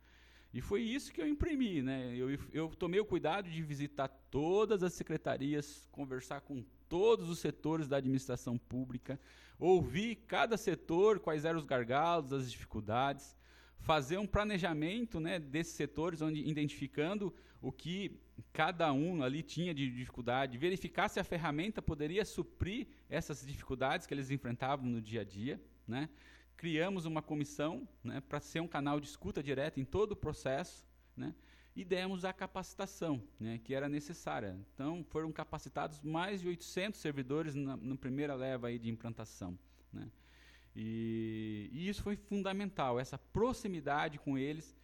E 0.53 0.61
foi 0.61 0.83
isso 0.83 1.13
que 1.13 1.21
eu 1.21 1.27
imprimi, 1.27 1.81
né? 1.81 2.15
Eu, 2.15 2.39
eu 2.53 2.69
tomei 2.71 3.01
o 3.01 3.07
cuidado 3.07 3.49
de 3.49 3.63
visitar 3.63 4.09
todas 4.31 4.83
as 4.83 4.93
secretarias, 4.93 5.89
conversar 5.91 6.43
com 6.43 6.63
todos 6.89 7.31
os 7.31 7.39
setores 7.39 7.89
da 7.89 7.97
administração 7.97 8.59
pública, 8.59 9.19
ouvir 9.59 10.17
cada 10.27 10.59
setor, 10.59 11.21
quais 11.21 11.47
eram 11.47 11.59
os 11.59 11.65
gargalos, 11.65 12.35
as 12.35 12.51
dificuldades, 12.51 13.35
fazer 13.79 14.19
um 14.19 14.27
planejamento 14.27 15.19
né, 15.19 15.39
desses 15.39 15.75
setores, 15.75 16.21
onde 16.21 16.47
identificando 16.47 17.35
o 17.61 17.73
que 17.73 18.21
cada 18.53 18.93
um 18.93 19.23
ali 19.23 19.43
tinha 19.43 19.73
de 19.73 19.91
dificuldade, 19.91 20.59
verificar 20.59 21.09
se 21.09 21.19
a 21.19 21.25
ferramenta 21.25 21.81
poderia 21.81 22.25
suprir 22.25 22.89
essas 23.09 23.47
dificuldades 23.47 24.07
que 24.07 24.13
eles 24.13 24.31
enfrentavam 24.31 24.87
no 24.87 25.01
dia 25.01 25.23
a 25.23 25.25
dia, 25.25 25.61
né? 25.87 26.09
Criamos 26.63 27.07
uma 27.07 27.21
comissão 27.21 27.89
né, 28.05 28.21
para 28.21 28.39
ser 28.39 28.61
um 28.61 28.69
canal 28.69 29.01
de 29.01 29.09
escuta 29.09 29.43
direta 29.43 29.81
em 29.81 29.85
todo 29.85 30.13
o 30.13 30.17
processo, 30.17 30.87
né, 31.17 31.35
e 31.75 31.85
demos 31.85 32.25
a 32.25 32.33
capacitação 32.33 33.21
né, 33.41 33.59
que 33.65 33.75
era 33.75 33.89
necessária. 33.89 34.57
Então, 34.73 35.05
foram 35.09 35.33
capacitados 35.33 36.01
mais 36.03 36.41
de 36.41 36.47
800 36.47 37.01
servidores 37.01 37.57
na, 37.57 37.77
na 37.77 37.97
primeira 37.97 38.37
leva 38.37 38.69
aí 38.69 38.79
de 38.79 38.89
implantação. 38.89 39.59
Né. 39.93 40.09
E, 40.77 41.69
e, 41.73 41.89
isso 41.89 42.01
foi 42.01 42.15
fundamental, 42.15 43.01
essa 43.01 43.19
proximidade 43.19 44.21
com 44.21 44.39
eles, 44.39 44.77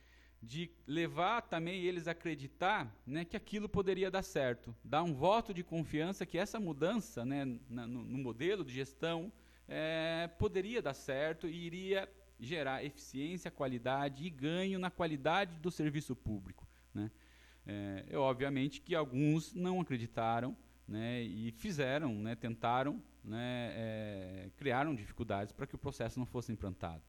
de 0.43 0.69
levar 0.85 1.43
também 1.43 1.85
eles 1.85 2.09
a 2.09 2.11
acreditar 2.11 2.93
né, 3.07 3.25
que 3.25 3.37
aquilo 3.37 3.69
poderia 3.69 4.11
dar 4.11 4.23
certo, 4.25 4.75
dar 4.83 5.05
um 5.05 5.15
voto 5.15 5.55
de 5.55 5.63
confiança 5.63 6.27
que 6.27 6.39
essa 6.39 6.59
mudança 6.59 7.25
né, 7.25 7.45
na, 7.71 7.87
no, 7.87 8.03
no 8.03 8.19
modelo 8.19 8.65
de 8.65 8.73
gestão, 8.73 9.33
é, 9.69 10.29
poderia 10.39 10.81
dar 10.81 10.95
certo 10.95 11.47
e 11.47 11.67
iria 11.67 12.09
gerar 12.41 12.85
eficiência, 12.85 13.51
qualidade 13.51 14.25
e 14.25 14.31
ganho 14.31 14.79
na 14.79 14.91
qualidade 14.91 15.59
do 15.59 15.71
serviço 15.71 16.17
público. 16.17 16.67
Né? 16.95 17.11
É, 17.67 18.07
é, 18.11 18.17
obviamente 18.17 18.81
que 18.81 18.95
alguns 18.95 19.53
não 19.53 19.81
acreditaram 19.81 20.57
né, 20.87 21.21
e 21.23 21.53
fizeram, 21.53 22.15
né, 22.15 22.35
tentaram, 22.35 23.03
né, 23.23 23.73
é, 23.75 24.51
criaram 24.57 24.95
dificuldades 24.95 25.53
para 25.53 25.67
que 25.67 25.75
o 25.75 25.79
processo 25.79 26.19
não 26.19 26.25
fosse 26.25 26.51
implantado. 26.51 27.03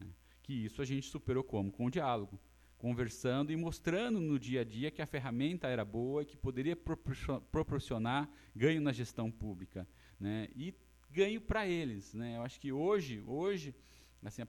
Né? 0.00 0.06
Que 0.42 0.64
isso 0.64 0.80
a 0.80 0.84
gente 0.84 1.06
superou 1.08 1.44
como? 1.44 1.70
Com 1.70 1.86
o 1.86 1.90
diálogo, 1.90 2.40
conversando 2.78 3.52
e 3.52 3.56
mostrando 3.56 4.20
no 4.20 4.38
dia 4.38 4.62
a 4.62 4.64
dia 4.64 4.90
que 4.90 5.02
a 5.02 5.06
ferramenta 5.06 5.66
era 5.68 5.84
boa 5.84 6.22
e 6.22 6.26
que 6.26 6.36
poderia 6.36 6.76
proporcionar 7.50 8.30
ganho 8.54 8.80
na 8.80 8.92
gestão 8.92 9.30
pública. 9.30 9.86
Né? 10.18 10.48
E 10.54 10.74
ganho 11.16 11.40
para 11.40 11.66
eles. 11.66 12.12
Né? 12.12 12.36
Eu 12.36 12.42
acho 12.42 12.60
que 12.60 12.70
hoje, 12.70 13.22
hoje, 13.26 13.74
assim, 14.22 14.42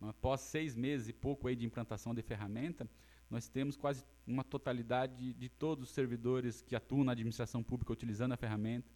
após 0.00 0.40
seis 0.42 0.76
meses 0.76 1.08
e 1.08 1.12
pouco 1.12 1.48
aí 1.48 1.56
de 1.56 1.66
implantação 1.66 2.14
de 2.14 2.22
ferramenta, 2.22 2.88
nós 3.28 3.48
temos 3.48 3.76
quase 3.76 4.04
uma 4.24 4.44
totalidade 4.44 5.16
de, 5.16 5.32
de 5.32 5.48
todos 5.48 5.88
os 5.88 5.94
servidores 5.94 6.62
que 6.62 6.76
atuam 6.76 7.02
na 7.02 7.12
administração 7.12 7.64
pública 7.64 7.92
utilizando 7.92 8.32
a 8.32 8.36
ferramenta. 8.36 8.88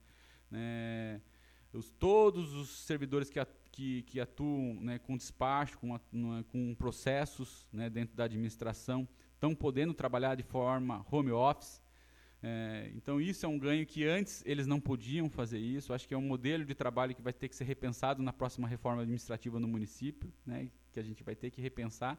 Né? 0.49 1.21
Os, 1.73 1.91
todos 1.91 2.55
os 2.55 2.71
servidores 2.87 3.29
que, 3.29 3.45
que, 3.73 4.03
que 4.03 4.21
atuam 4.21 4.75
né, 4.81 4.99
com 5.01 5.17
despacho, 5.17 5.77
com, 5.79 5.99
com 6.45 6.75
processos 6.77 7.67
né, 7.73 7.91
dentro 7.91 8.17
da 8.17 8.25
administração, 8.25 9.09
estão 9.35 9.57
podendo 9.57 9.93
trabalhar 9.93 10.37
de 10.37 10.45
forma 10.45 11.05
home 11.11 11.33
office. 11.33 11.83
É, 12.43 12.91
então 12.95 13.21
isso 13.21 13.45
é 13.45 13.49
um 13.49 13.59
ganho 13.59 13.85
que 13.85 14.05
antes 14.05 14.45
eles 14.47 14.67
não 14.67 14.81
podiam 14.81 15.29
fazer 15.29 15.59
isso. 15.59 15.93
Acho 15.93 16.07
que 16.07 16.15
é 16.15 16.19
um 16.19 16.23
modelo 16.23 16.65
de 16.65 16.75
trabalho 16.75 17.15
que 17.15 17.23
vai 17.23 17.33
ter 17.33 17.49
que 17.49 17.57
ser 17.57 17.65
repensado 17.65 18.23
na 18.23 18.33
próxima 18.33 18.69
reforma 18.69 19.03
administrativa 19.03 19.59
no 19.59 19.67
município, 19.67 20.33
né, 20.47 20.71
que 20.93 21.01
a 21.01 21.03
gente 21.03 21.23
vai 21.23 21.35
ter 21.35 21.51
que 21.51 21.61
repensar 21.61 22.19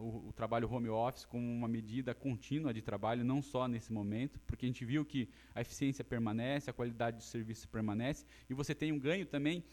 o, 0.00 0.28
o, 0.28 0.32
trabalho 0.32 0.70
home 0.70 0.88
office 0.88 1.24
como 1.24 1.44
uma 1.44 1.68
medida 1.68 2.14
contínua 2.14 2.72
de 2.72 2.80
trabalho, 2.80 3.24
não 3.24 3.42
só 3.42 3.66
nesse 3.66 3.92
momento, 3.92 4.38
porque 4.46 4.64
a 4.64 4.68
gente 4.68 4.84
viu 4.84 5.04
que 5.04 5.28
a 5.54 5.60
eficiência 5.60 6.04
permanece, 6.04 6.70
a 6.70 6.72
qualidade 6.72 7.18
do 7.18 7.22
serviço 7.22 7.68
permanece, 7.68 8.24
e 8.48 8.54
você 8.54 8.74
tem 8.74 8.92
um 8.92 8.98
ganho 8.98 9.26
também 9.26 9.64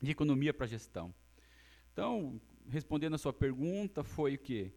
de 0.00 0.10
economia 0.10 0.54
para 0.54 0.64
a 0.64 0.68
gestão. 0.68 1.14
Então, 1.92 2.40
respondendo 2.68 3.14
a 3.14 3.18
sua 3.18 3.32
pergunta, 3.32 4.02
foi 4.02 4.34
o 4.34 4.38
que? 4.38 4.72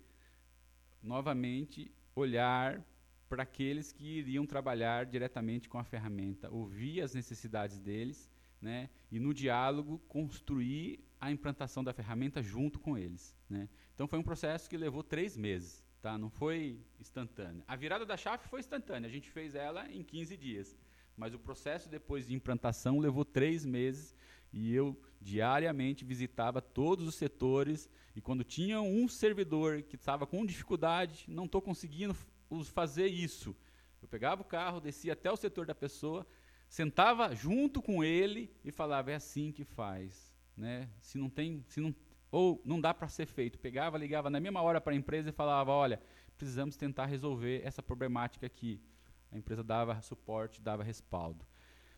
Novamente, 1.02 1.91
olhar 2.15 2.84
para 3.32 3.44
aqueles 3.44 3.94
que 3.94 4.04
iriam 4.04 4.46
trabalhar 4.46 5.06
diretamente 5.06 5.70
com 5.70 5.78
a 5.78 5.86
ferramenta, 5.86 6.50
ouvir 6.52 7.00
as 7.00 7.13
necessidades 7.13 7.80
deles, 7.80 8.30
né, 8.62 8.89
e 9.10 9.22
no 9.22 9.34
diálogo 9.34 10.00
construir 10.00 11.00
a 11.17 11.32
implantação 11.32 11.82
da 11.82 11.94
ferramenta 11.94 12.44
junto 12.44 12.78
com 12.78 12.98
eles. 12.98 13.34
Né. 13.50 13.70
Então 13.96 14.06
foi 14.06 14.20
um 14.20 14.24
processo 14.24 14.70
que 14.70 14.76
levou 14.76 15.02
três 15.02 15.38
meses, 15.38 15.82
tá? 16.02 16.17
não 16.17 16.30
foi 16.30 16.82
instantâneo. 17.00 17.63
A 17.65 17.78
virada 17.78 18.06
da 18.06 18.17
chave 18.17 18.44
foi 18.50 18.60
instantânea, 18.60 19.08
a 19.08 19.12
gente 19.12 19.30
fez 19.30 19.56
ela 19.56 19.89
em 19.89 20.04
15 20.04 20.36
dias, 20.36 20.78
mas 21.15 21.34
o 21.34 21.39
processo 21.39 21.88
depois 21.88 22.28
de 22.28 22.34
implantação 22.34 23.00
levou 23.00 23.24
três 23.24 23.65
meses 23.65 24.13
e 24.52 24.76
eu 24.76 25.02
diariamente 25.22 26.04
visitava 26.04 26.62
todos 26.62 27.08
os 27.08 27.15
setores 27.15 27.89
e 28.13 28.20
quando 28.20 28.44
tinha 28.44 28.82
um 28.82 29.08
servidor 29.08 29.84
que 29.84 29.96
estava 29.96 30.28
com 30.28 30.46
dificuldade, 30.46 31.24
não 31.30 31.46
estou 31.46 31.62
conseguindo 31.62 32.13
fazer 32.70 33.08
isso. 33.08 33.56
Eu 34.02 34.08
pegava 34.08 34.42
o 34.42 34.46
carro, 34.46 34.80
descia 34.80 35.14
até 35.14 35.32
o 35.32 35.38
setor 35.38 35.66
da 35.66 35.76
pessoa, 35.76 36.26
sentava 36.68 37.36
junto 37.36 37.82
com 37.82 38.04
ele 38.04 38.54
e 38.64 38.72
falava: 38.72 39.12
é 39.12 39.16
assim 39.16 39.52
que 39.52 39.64
faz, 39.64 40.34
né? 40.56 40.90
Se 41.00 41.18
não 41.18 41.30
tem, 41.30 41.64
se 41.68 41.80
não 41.80 41.96
ou 42.32 42.62
não 42.64 42.80
dá 42.80 42.94
para 42.94 43.08
ser 43.10 43.26
feito. 43.26 43.60
Pegava, 43.60 43.98
ligava 43.98 44.30
na 44.30 44.40
mesma 44.40 44.62
hora 44.62 44.80
para 44.80 44.94
a 44.94 44.96
empresa 44.96 45.30
e 45.30 45.34
falava: 45.34 45.72
olha, 45.72 46.02
precisamos 46.38 46.76
tentar 46.78 47.06
resolver 47.06 47.62
essa 47.64 47.84
problemática 47.84 48.46
aqui. 48.46 48.82
A 49.32 49.38
empresa 49.38 49.64
dava 49.64 50.02
suporte, 50.02 50.62
dava 50.62 50.84
respaldo. 50.84 51.46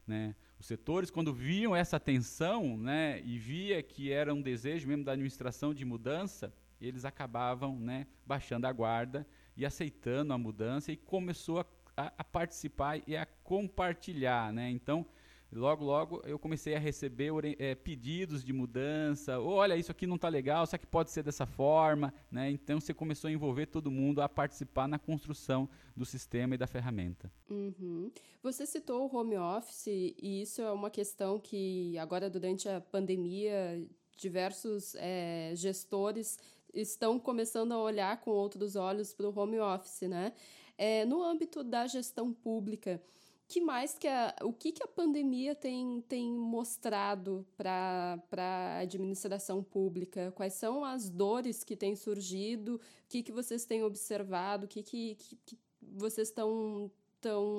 Né? 0.05 0.35
Os 0.59 0.65
setores, 0.65 1.09
quando 1.09 1.33
viam 1.33 1.75
essa 1.75 1.99
tensão 1.99 2.77
né, 2.77 3.21
e 3.23 3.37
via 3.37 3.81
que 3.81 4.11
era 4.11 4.33
um 4.33 4.41
desejo 4.41 4.87
mesmo 4.87 5.03
da 5.03 5.13
administração 5.13 5.73
de 5.73 5.85
mudança, 5.85 6.53
eles 6.81 7.05
acabavam 7.05 7.79
né, 7.79 8.05
baixando 8.25 8.67
a 8.67 8.73
guarda 8.73 9.25
e 9.55 9.65
aceitando 9.65 10.33
a 10.33 10.37
mudança 10.37 10.91
e 10.91 10.97
começou 10.97 11.59
a, 11.59 11.65
a, 11.95 12.13
a 12.17 12.23
participar 12.23 13.01
e 13.07 13.15
a 13.15 13.25
compartilhar, 13.25 14.51
né? 14.51 14.69
Então, 14.69 15.05
logo, 15.51 15.83
logo 15.85 16.21
eu 16.25 16.37
comecei 16.39 16.75
a 16.75 16.79
receber 16.79 17.31
é, 17.59 17.75
pedidos 17.75 18.43
de 18.43 18.51
mudança. 18.51 19.39
Oh, 19.39 19.55
olha, 19.55 19.75
isso 19.77 19.91
aqui 19.91 20.07
não 20.07 20.15
está 20.15 20.27
legal, 20.29 20.65
só 20.65 20.77
que 20.77 20.85
pode 20.85 21.11
ser 21.11 21.23
dessa 21.23 21.45
forma. 21.45 22.13
Né? 22.31 22.49
Então 22.51 22.79
você 22.79 22.93
começou 22.93 23.27
a 23.27 23.31
envolver 23.31 23.67
todo 23.67 23.91
mundo 23.91 24.21
a 24.21 24.29
participar 24.29 24.87
na 24.87 24.99
construção 24.99 25.69
do 25.95 26.05
sistema 26.05 26.55
e 26.55 26.57
da 26.57 26.67
ferramenta. 26.67 27.31
Uhum. 27.49 28.11
Você 28.41 28.65
citou 28.65 29.07
o 29.07 29.15
home 29.15 29.37
office, 29.37 29.87
e 29.87 30.41
isso 30.41 30.61
é 30.61 30.71
uma 30.71 30.89
questão 30.89 31.39
que 31.39 31.97
agora, 31.97 32.29
durante 32.29 32.67
a 32.67 32.81
pandemia, 32.81 33.85
diversos 34.17 34.95
é, 34.95 35.53
gestores 35.55 36.37
estão 36.73 37.19
começando 37.19 37.71
a 37.71 37.81
olhar 37.81 38.19
com 38.21 38.31
outros 38.31 38.75
olhos 38.75 39.13
para 39.13 39.27
o 39.27 39.37
home 39.37 39.59
office, 39.59 40.01
né? 40.01 40.33
É, 40.77 41.05
no 41.05 41.21
âmbito 41.23 41.63
da 41.63 41.85
gestão 41.85 42.33
pública, 42.33 43.01
que 43.47 43.61
mais 43.61 43.97
que 43.97 44.07
a, 44.07 44.35
o 44.41 44.51
que, 44.51 44.71
que 44.71 44.83
a 44.83 44.87
pandemia 44.87 45.53
tem, 45.53 46.01
tem 46.07 46.31
mostrado 46.31 47.45
para 47.55 48.19
a 48.35 48.79
administração 48.79 49.63
pública? 49.63 50.31
Quais 50.31 50.53
são 50.53 50.83
as 50.83 51.09
dores 51.09 51.63
que 51.63 51.75
têm 51.75 51.95
surgido? 51.95 52.75
O 52.75 52.79
que, 53.07 53.21
que 53.21 53.31
vocês 53.31 53.65
têm 53.65 53.83
observado? 53.83 54.65
O 54.65 54.67
que, 54.67 54.81
que, 54.81 55.15
que, 55.15 55.35
que 55.45 55.59
vocês 55.81 56.29
estão 56.29 56.89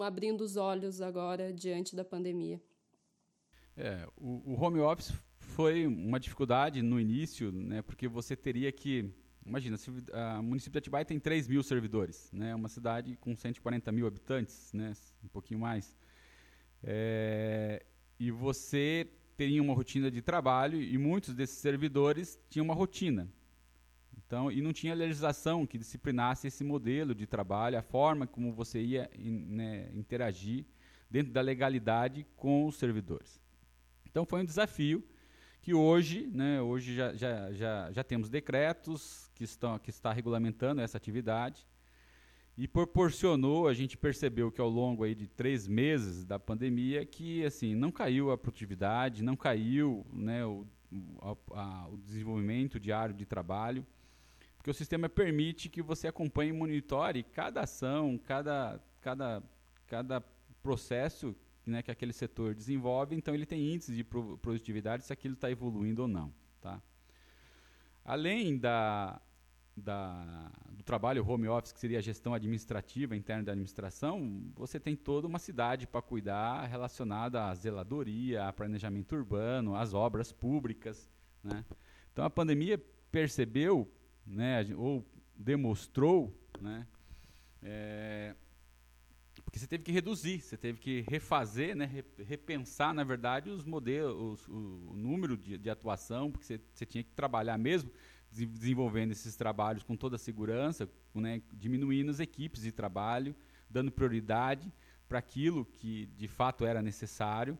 abrindo 0.02 0.40
os 0.40 0.56
olhos 0.56 1.00
agora 1.00 1.52
diante 1.52 1.94
da 1.94 2.04
pandemia? 2.04 2.60
É, 3.76 4.08
o, 4.16 4.52
o 4.52 4.60
home 4.60 4.80
office 4.80 5.12
foi 5.54 5.86
uma 5.86 6.18
dificuldade 6.18 6.82
no 6.82 6.98
início, 7.00 7.52
né, 7.52 7.80
porque 7.80 8.08
você 8.08 8.34
teria 8.34 8.72
que 8.72 9.10
Imagina, 9.46 9.76
o 10.40 10.42
município 10.42 10.72
de 10.72 10.78
Atibaia 10.78 11.04
tem 11.04 11.20
3 11.20 11.48
mil 11.48 11.62
servidores, 11.62 12.30
né? 12.32 12.54
uma 12.54 12.66
cidade 12.66 13.14
com 13.16 13.36
140 13.36 13.92
mil 13.92 14.06
habitantes, 14.06 14.72
né? 14.72 14.94
um 15.22 15.28
pouquinho 15.28 15.60
mais. 15.60 15.94
É, 16.82 17.84
e 18.18 18.30
você 18.30 19.06
teria 19.36 19.60
uma 19.60 19.74
rotina 19.74 20.10
de 20.10 20.22
trabalho 20.22 20.80
e 20.80 20.96
muitos 20.96 21.34
desses 21.34 21.58
servidores 21.58 22.40
tinham 22.48 22.64
uma 22.64 22.72
rotina. 22.72 23.28
Então, 24.16 24.50
e 24.50 24.62
não 24.62 24.72
tinha 24.72 24.94
legislação 24.94 25.66
que 25.66 25.76
disciplinasse 25.76 26.46
esse 26.46 26.64
modelo 26.64 27.14
de 27.14 27.26
trabalho, 27.26 27.78
a 27.78 27.82
forma 27.82 28.26
como 28.26 28.50
você 28.50 28.80
ia 28.80 29.10
né, 29.14 29.90
interagir 29.92 30.64
dentro 31.10 31.34
da 31.34 31.42
legalidade 31.42 32.26
com 32.34 32.64
os 32.64 32.76
servidores. 32.76 33.38
Então, 34.06 34.24
foi 34.24 34.40
um 34.40 34.44
desafio 34.46 35.04
que 35.64 35.72
hoje, 35.72 36.30
né, 36.30 36.60
hoje 36.60 36.94
já, 36.94 37.14
já, 37.14 37.50
já, 37.52 37.90
já 37.90 38.04
temos 38.04 38.28
decretos, 38.28 39.30
que, 39.34 39.44
estão, 39.44 39.78
que 39.78 39.88
está 39.88 40.12
regulamentando 40.12 40.82
essa 40.82 40.98
atividade. 40.98 41.66
E 42.54 42.68
proporcionou, 42.68 43.66
a 43.66 43.72
gente 43.72 43.96
percebeu 43.96 44.52
que 44.52 44.60
ao 44.60 44.68
longo 44.68 45.04
aí 45.04 45.14
de 45.14 45.26
três 45.26 45.66
meses 45.66 46.22
da 46.22 46.38
pandemia, 46.38 47.06
que 47.06 47.42
assim 47.46 47.74
não 47.74 47.90
caiu 47.90 48.30
a 48.30 48.36
produtividade, 48.36 49.24
não 49.24 49.34
caiu 49.34 50.04
né, 50.12 50.44
o, 50.44 50.66
a, 51.22 51.58
a, 51.58 51.88
o 51.88 51.96
desenvolvimento 51.96 52.78
diário 52.78 53.14
de 53.14 53.24
trabalho, 53.24 53.86
porque 54.58 54.70
o 54.70 54.74
sistema 54.74 55.08
permite 55.08 55.70
que 55.70 55.80
você 55.80 56.08
acompanhe 56.08 56.50
e 56.50 56.52
monitore 56.52 57.22
cada 57.22 57.62
ação, 57.62 58.20
cada, 58.22 58.78
cada, 59.00 59.42
cada 59.86 60.20
processo 60.62 61.34
né, 61.66 61.82
que 61.82 61.90
aquele 61.90 62.12
setor 62.12 62.54
desenvolve, 62.54 63.16
então 63.16 63.34
ele 63.34 63.46
tem 63.46 63.72
índices 63.72 63.96
de 63.96 64.04
produtividade 64.04 65.04
se 65.04 65.12
aquilo 65.12 65.34
está 65.34 65.50
evoluindo 65.50 66.02
ou 66.02 66.08
não. 66.08 66.32
Tá? 66.60 66.80
Além 68.04 68.58
da, 68.58 69.20
da, 69.76 70.50
do 70.70 70.82
trabalho 70.82 71.26
home 71.26 71.48
office, 71.48 71.72
que 71.72 71.80
seria 71.80 71.98
a 71.98 72.02
gestão 72.02 72.34
administrativa 72.34 73.16
interna 73.16 73.44
da 73.44 73.52
administração, 73.52 74.42
você 74.54 74.78
tem 74.78 74.94
toda 74.94 75.26
uma 75.26 75.38
cidade 75.38 75.86
para 75.86 76.02
cuidar 76.02 76.66
relacionada 76.66 77.46
à 77.46 77.54
zeladoria, 77.54 78.46
a 78.46 78.52
planejamento 78.52 79.14
urbano, 79.14 79.74
às 79.74 79.94
obras 79.94 80.32
públicas. 80.32 81.10
Né? 81.42 81.64
Então 82.12 82.24
a 82.24 82.30
pandemia 82.30 82.82
percebeu, 83.10 83.90
né, 84.26 84.66
ou 84.76 85.04
demonstrou, 85.36 86.32
né, 86.60 86.86
é, 87.62 88.34
porque 89.54 89.60
você 89.60 89.66
teve 89.68 89.84
que 89.84 89.92
reduzir, 89.92 90.40
você 90.40 90.56
teve 90.56 90.80
que 90.80 91.04
refazer, 91.08 91.76
né, 91.76 91.88
repensar, 92.26 92.92
na 92.92 93.04
verdade, 93.04 93.50
os 93.50 93.64
modelos, 93.64 94.48
o, 94.48 94.90
o 94.90 94.96
número 94.96 95.36
de, 95.36 95.56
de, 95.56 95.70
atuação, 95.70 96.28
porque 96.28 96.44
você, 96.44 96.60
você, 96.72 96.84
tinha 96.84 97.04
que 97.04 97.12
trabalhar 97.12 97.56
mesmo 97.56 97.88
desenvolvendo 98.32 99.12
esses 99.12 99.36
trabalhos 99.36 99.84
com 99.84 99.94
toda 99.94 100.16
a 100.16 100.18
segurança, 100.18 100.90
né, 101.14 101.40
diminuindo 101.52 102.10
as 102.10 102.18
equipes 102.18 102.62
de 102.62 102.72
trabalho, 102.72 103.32
dando 103.70 103.92
prioridade 103.92 104.72
para 105.08 105.20
aquilo 105.20 105.64
que 105.64 106.06
de 106.16 106.26
fato 106.26 106.66
era 106.66 106.82
necessário. 106.82 107.56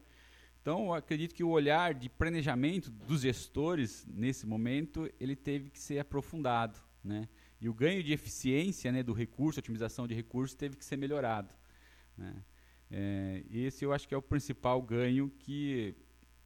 Então, 0.61 0.87
eu 0.87 0.94
acredito 0.94 1.33
que 1.33 1.44
o 1.44 1.50
olhar 1.50 1.94
de 1.94 2.09
planejamento 2.09 2.90
dos 2.90 3.20
gestores 3.20 4.04
nesse 4.09 4.48
momento 4.48 5.09
ele 5.20 5.37
teve 5.37 5.70
que 5.70 5.78
ser 5.78 6.00
aprofundado, 6.00 6.76
né? 7.04 7.28
E 7.61 7.68
o 7.68 7.72
ganho 7.72 8.02
de 8.02 8.12
eficiência, 8.12 8.90
né, 8.90 9.00
do 9.00 9.12
recurso, 9.12 9.61
otimização 9.61 10.09
de 10.09 10.14
recursos, 10.14 10.57
teve 10.57 10.76
que 10.76 10.85
ser 10.85 10.96
melhorado. 10.96 11.54
Né? 12.16 12.35
É, 12.90 13.44
esse 13.50 13.85
eu 13.85 13.92
acho 13.92 14.07
que 14.07 14.14
é 14.14 14.16
o 14.16 14.22
principal 14.22 14.81
ganho 14.83 15.31
que, 15.38 15.94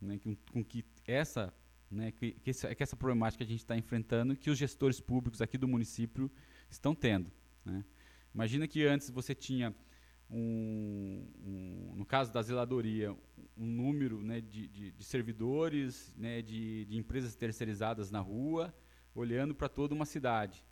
né, 0.01 0.19
com, 0.19 0.35
com 0.53 0.65
que 0.65 0.85
essa 1.07 1.53
né, 1.91 2.13
que, 2.13 2.33
que, 2.33 2.51
essa, 2.51 2.75
que 2.75 2.83
essa 2.83 2.97
problemática 2.97 3.45
que 3.45 3.49
a 3.49 3.53
gente 3.53 3.61
está 3.61 3.77
enfrentando, 3.77 4.37
que 4.37 4.51
os 4.51 4.59
gestores 4.59 5.01
públicos 5.01 5.41
aqui 5.41 5.57
do 5.57 5.67
município 5.67 6.31
estão 6.71 6.95
tendo. 6.95 7.31
Né. 7.65 7.85
Imagina 8.35 8.69
que 8.69 8.87
antes 8.87 9.09
você 9.11 9.35
tinha, 9.35 9.75
um, 10.31 11.27
um, 11.45 11.95
no 11.97 12.05
caso 12.05 12.33
da 12.33 12.43
zeladoria, 12.43 13.17
um 13.57 13.67
número 13.67 14.23
né, 14.23 14.41
de, 14.41 14.69
de, 14.69 14.93
de, 14.93 15.05
servidores, 15.05 16.15
né, 16.17 16.43
de, 16.43 16.85
de 16.85 16.99
empresas 16.99 17.35
terceirizadas 17.35 18.11
na 18.11 18.21
rua, 18.21 18.75
olhando 19.15 19.55
para 19.55 19.69
toda 19.69 19.95
uma 19.95 20.05
cidade 20.05 20.68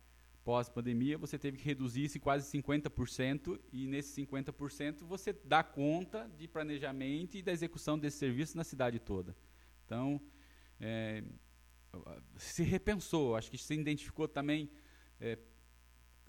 pós-pandemia, 0.47 1.17
você 1.17 1.37
teve 1.37 1.57
que 1.57 1.65
reduzir 1.65 2.05
isso 2.05 2.17
quase 2.21 2.49
50%, 2.57 3.59
e 3.73 3.85
nesse 3.85 4.25
50% 4.25 5.03
você 5.03 5.33
dá 5.33 5.61
conta 5.61 6.31
de 6.37 6.47
planejamento 6.47 7.35
e 7.35 7.41
da 7.41 7.51
execução 7.51 7.99
desse 7.99 8.19
serviço 8.19 8.55
na 8.55 8.63
cidade 8.63 8.97
toda. 8.97 9.35
Então, 9.85 10.21
é, 10.79 11.21
se 12.37 12.63
repensou, 12.63 13.35
acho 13.35 13.51
que 13.51 13.57
se 13.57 13.73
identificou 13.73 14.25
também. 14.25 14.71
É, 15.19 15.37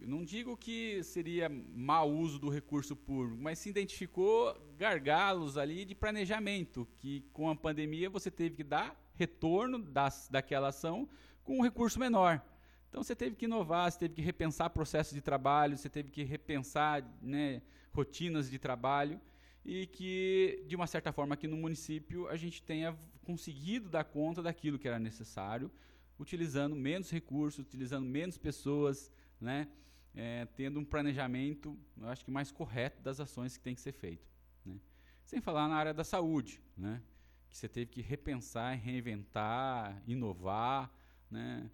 não 0.01 0.25
digo 0.25 0.57
que 0.57 1.01
seria 1.05 1.49
mau 1.49 2.11
uso 2.11 2.41
do 2.41 2.49
recurso 2.49 2.97
público, 2.97 3.41
mas 3.41 3.61
se 3.61 3.69
identificou 3.69 4.53
gargalos 4.77 5.57
ali 5.57 5.85
de 5.85 5.95
planejamento, 5.95 6.89
que 6.97 7.21
com 7.33 7.49
a 7.49 7.55
pandemia 7.55 8.11
você 8.11 8.33
teve 8.33 8.57
que 8.57 8.65
dar 8.65 9.01
retorno 9.15 9.79
das, 9.79 10.29
daquela 10.29 10.71
ação 10.71 11.09
com 11.45 11.59
um 11.59 11.63
recurso 11.63 12.01
menor. 12.01 12.43
Então 12.89 13.03
você 13.03 13.15
teve 13.15 13.37
que 13.37 13.45
inovar, 13.45 13.91
você 13.91 13.99
teve 13.99 14.15
que 14.15 14.23
repensar 14.23 14.71
processos 14.71 15.15
de 15.15 15.21
trabalho, 15.21 15.77
você 15.77 15.89
teve 15.89 16.11
que 16.11 16.23
repensar 16.23 17.05
né, 17.21 17.63
rotinas 17.93 18.51
de 18.51 18.59
trabalho 18.59 19.21
e 19.65 19.87
que, 19.87 20.65
de 20.67 20.75
uma 20.75 20.87
certa 20.87 21.13
forma, 21.13 21.35
aqui 21.35 21.47
no 21.47 21.57
município 21.57 22.29
a 22.29 22.37
gente 22.37 22.63
tenha 22.63 22.97
conseguido 23.25 23.89
dar 23.91 24.05
conta 24.05 24.43
daquilo 24.43 24.79
que 24.79 24.89
era 24.89 24.99
necessário, 24.99 25.71
utilizando 26.19 26.75
menos 26.75 27.11
recursos, 27.11 27.59
utilizando 27.61 28.07
menos 28.07 28.39
pessoas, 28.39 29.13
né, 29.39 29.69
é, 30.15 30.47
tendo 30.57 30.81
um 30.81 30.85
planejamento, 30.85 31.79
eu 31.97 32.09
acho 32.09 32.25
que 32.25 32.31
mais 32.31 32.51
correto 32.51 33.03
das 33.03 33.21
ações 33.21 33.57
que 33.57 33.63
tem 33.63 33.75
que 33.75 33.81
ser 33.81 33.93
feito. 33.93 34.27
Né. 34.65 34.81
Sem 35.25 35.41
falar 35.41 35.69
na 35.69 35.77
área 35.77 35.93
da 35.93 36.03
saúde, 36.03 36.63
né, 36.77 37.03
que 37.51 37.57
você 37.59 37.69
teve 37.69 37.91
que 37.91 38.01
repensar, 38.01 38.75
reinventar, 38.75 40.03
inovar, 40.07 40.91
né, 41.31 41.71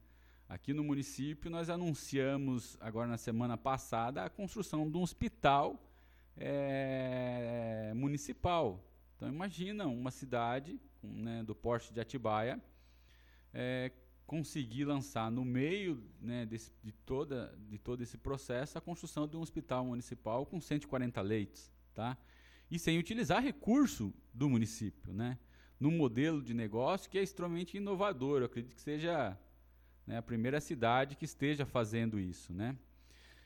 Aqui 0.46 0.74
no 0.74 0.84
município, 0.84 1.50
nós 1.50 1.70
anunciamos, 1.70 2.76
agora 2.78 3.08
na 3.08 3.16
semana 3.16 3.56
passada, 3.56 4.24
a 4.24 4.28
construção 4.28 4.90
de 4.90 4.96
um 4.98 5.02
hospital 5.02 5.82
é, 6.36 7.92
municipal. 7.96 8.84
Então, 9.16 9.26
imagina 9.26 9.86
uma 9.86 10.10
cidade 10.10 10.78
né, 11.02 11.42
do 11.42 11.54
porte 11.54 11.94
de 11.94 12.00
Atibaia 12.00 12.62
é, 13.54 13.90
conseguir 14.26 14.84
lançar 14.84 15.30
no 15.30 15.46
meio 15.46 16.04
né, 16.20 16.44
desse, 16.44 16.70
de, 16.82 16.92
toda, 16.92 17.56
de 17.68 17.78
todo 17.78 18.02
esse 18.02 18.18
processo 18.18 18.76
a 18.76 18.82
construção 18.82 19.26
de 19.26 19.36
um 19.38 19.40
hospital 19.40 19.86
municipal 19.86 20.44
com 20.44 20.60
140 20.60 21.22
leitos. 21.22 21.72
Tá? 21.94 22.18
E 22.70 22.78
sem 22.78 22.98
utilizar 22.98 23.42
recurso 23.42 24.12
do 24.32 24.50
município. 24.50 25.10
Né? 25.14 25.38
Num 25.80 25.92
modelo 25.92 26.42
de 26.42 26.52
negócio 26.52 27.10
que 27.10 27.18
é 27.18 27.22
extremamente 27.22 27.78
inovador. 27.78 28.40
Eu 28.40 28.46
acredito 28.46 28.74
que 28.74 28.82
seja 28.82 29.38
né, 30.06 30.18
a 30.18 30.22
primeira 30.22 30.60
cidade 30.60 31.16
que 31.16 31.24
esteja 31.24 31.64
fazendo 31.64 32.18
isso, 32.18 32.52
né? 32.52 32.76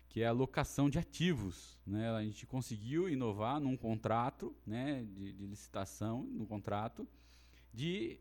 que 0.08 0.22
é 0.22 0.26
a 0.26 0.32
locação 0.32 0.88
de 0.88 0.98
ativos. 0.98 1.78
Né? 1.86 2.08
A 2.10 2.22
gente 2.22 2.46
conseguiu 2.46 3.08
inovar 3.08 3.60
num 3.60 3.76
contrato 3.76 4.54
né, 4.66 5.04
de, 5.04 5.32
de 5.32 5.46
licitação, 5.46 6.22
no 6.22 6.46
contrato, 6.46 7.06
de 7.72 8.18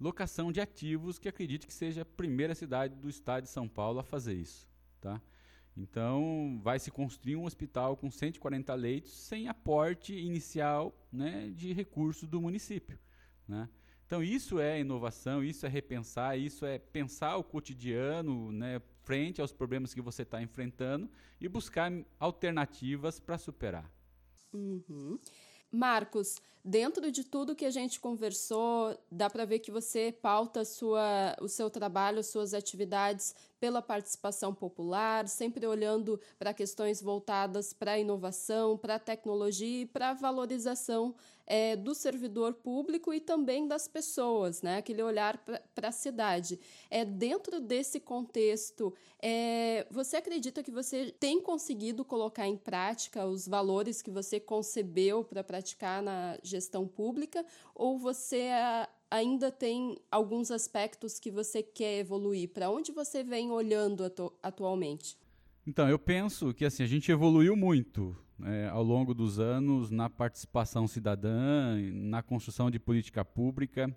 locação 0.00 0.50
de 0.50 0.60
ativos, 0.60 1.18
que 1.18 1.28
acredito 1.28 1.66
que 1.66 1.74
seja 1.74 2.02
a 2.02 2.04
primeira 2.04 2.54
cidade 2.54 2.96
do 2.96 3.08
estado 3.08 3.44
de 3.44 3.50
São 3.50 3.68
Paulo 3.68 4.00
a 4.00 4.02
fazer 4.02 4.34
isso. 4.34 4.68
Tá? 5.00 5.20
Então, 5.76 6.58
vai 6.62 6.78
se 6.78 6.90
construir 6.90 7.36
um 7.36 7.44
hospital 7.44 7.96
com 7.96 8.10
140 8.10 8.74
leitos 8.74 9.12
sem 9.12 9.48
aporte 9.48 10.14
inicial 10.14 10.94
né, 11.12 11.50
de 11.54 11.72
recursos 11.72 12.28
do 12.28 12.40
município. 12.40 12.98
Né? 13.46 13.68
Então, 14.10 14.24
isso 14.24 14.58
é 14.58 14.80
inovação, 14.80 15.44
isso 15.44 15.64
é 15.64 15.68
repensar, 15.68 16.36
isso 16.36 16.66
é 16.66 16.80
pensar 16.80 17.36
o 17.36 17.44
cotidiano 17.44 18.50
né, 18.50 18.82
frente 19.04 19.40
aos 19.40 19.52
problemas 19.52 19.94
que 19.94 20.00
você 20.00 20.22
está 20.22 20.42
enfrentando 20.42 21.08
e 21.40 21.48
buscar 21.48 21.92
alternativas 22.18 23.20
para 23.20 23.38
superar. 23.38 23.88
Uhum. 24.52 25.16
Marcos, 25.70 26.42
Dentro 26.62 27.10
de 27.10 27.24
tudo 27.24 27.54
que 27.56 27.64
a 27.64 27.70
gente 27.70 27.98
conversou, 27.98 28.94
dá 29.10 29.30
para 29.30 29.46
ver 29.46 29.60
que 29.60 29.70
você 29.70 30.12
pauta 30.12 30.62
sua, 30.62 31.34
o 31.40 31.48
seu 31.48 31.70
trabalho, 31.70 32.22
suas 32.22 32.52
atividades 32.52 33.34
pela 33.58 33.80
participação 33.80 34.54
popular, 34.54 35.26
sempre 35.26 35.66
olhando 35.66 36.20
para 36.38 36.54
questões 36.54 37.00
voltadas 37.00 37.72
para 37.72 37.92
a 37.92 37.98
inovação, 37.98 38.76
para 38.76 38.96
a 38.96 38.98
tecnologia 38.98 39.82
e 39.82 39.86
para 39.86 40.10
a 40.10 40.14
valorização 40.14 41.14
é, 41.46 41.74
do 41.74 41.94
servidor 41.94 42.54
público 42.54 43.12
e 43.12 43.20
também 43.20 43.66
das 43.66 43.88
pessoas, 43.88 44.62
né? 44.62 44.78
aquele 44.78 45.02
olhar 45.02 45.36
para 45.74 45.88
a 45.88 45.92
cidade. 45.92 46.60
É, 46.88 47.04
dentro 47.04 47.60
desse 47.60 47.98
contexto, 47.98 48.94
é, 49.20 49.84
você 49.90 50.16
acredita 50.16 50.62
que 50.62 50.70
você 50.70 51.12
tem 51.18 51.40
conseguido 51.40 52.04
colocar 52.04 52.46
em 52.46 52.56
prática 52.56 53.26
os 53.26 53.48
valores 53.48 54.00
que 54.00 54.12
você 54.12 54.38
concebeu 54.38 55.24
para 55.24 55.42
praticar 55.42 56.00
na 56.02 56.38
gestão 56.50 56.86
pública 56.86 57.44
ou 57.74 57.98
você 57.98 58.50
ainda 59.10 59.50
tem 59.50 59.98
alguns 60.10 60.50
aspectos 60.50 61.18
que 61.18 61.30
você 61.30 61.62
quer 61.62 61.98
evoluir? 61.98 62.48
Para 62.50 62.70
onde 62.70 62.92
você 62.92 63.24
vem 63.24 63.50
olhando 63.50 64.04
atu 64.04 64.32
atualmente? 64.42 65.16
Então, 65.66 65.88
eu 65.88 65.98
penso 65.98 66.54
que 66.54 66.64
assim, 66.64 66.82
a 66.82 66.86
gente 66.86 67.10
evoluiu 67.10 67.54
muito 67.54 68.16
né, 68.38 68.68
ao 68.68 68.82
longo 68.82 69.12
dos 69.12 69.38
anos 69.38 69.90
na 69.90 70.08
participação 70.08 70.88
cidadã, 70.88 71.76
na 71.92 72.22
construção 72.22 72.70
de 72.70 72.78
política 72.78 73.24
pública, 73.24 73.94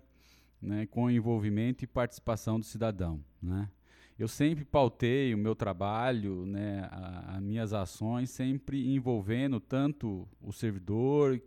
né, 0.60 0.86
com 0.86 1.10
envolvimento 1.10 1.84
e 1.84 1.86
participação 1.86 2.58
do 2.58 2.64
cidadão. 2.64 3.24
Né? 3.42 3.68
Eu 4.18 4.28
sempre 4.28 4.64
pautei 4.64 5.34
o 5.34 5.38
meu 5.38 5.54
trabalho, 5.54 6.46
né, 6.46 6.88
as 7.26 7.42
minhas 7.42 7.72
ações, 7.72 8.30
sempre 8.30 8.94
envolvendo 8.94 9.58
tanto 9.58 10.28
o 10.40 10.52
servidor 10.52 11.40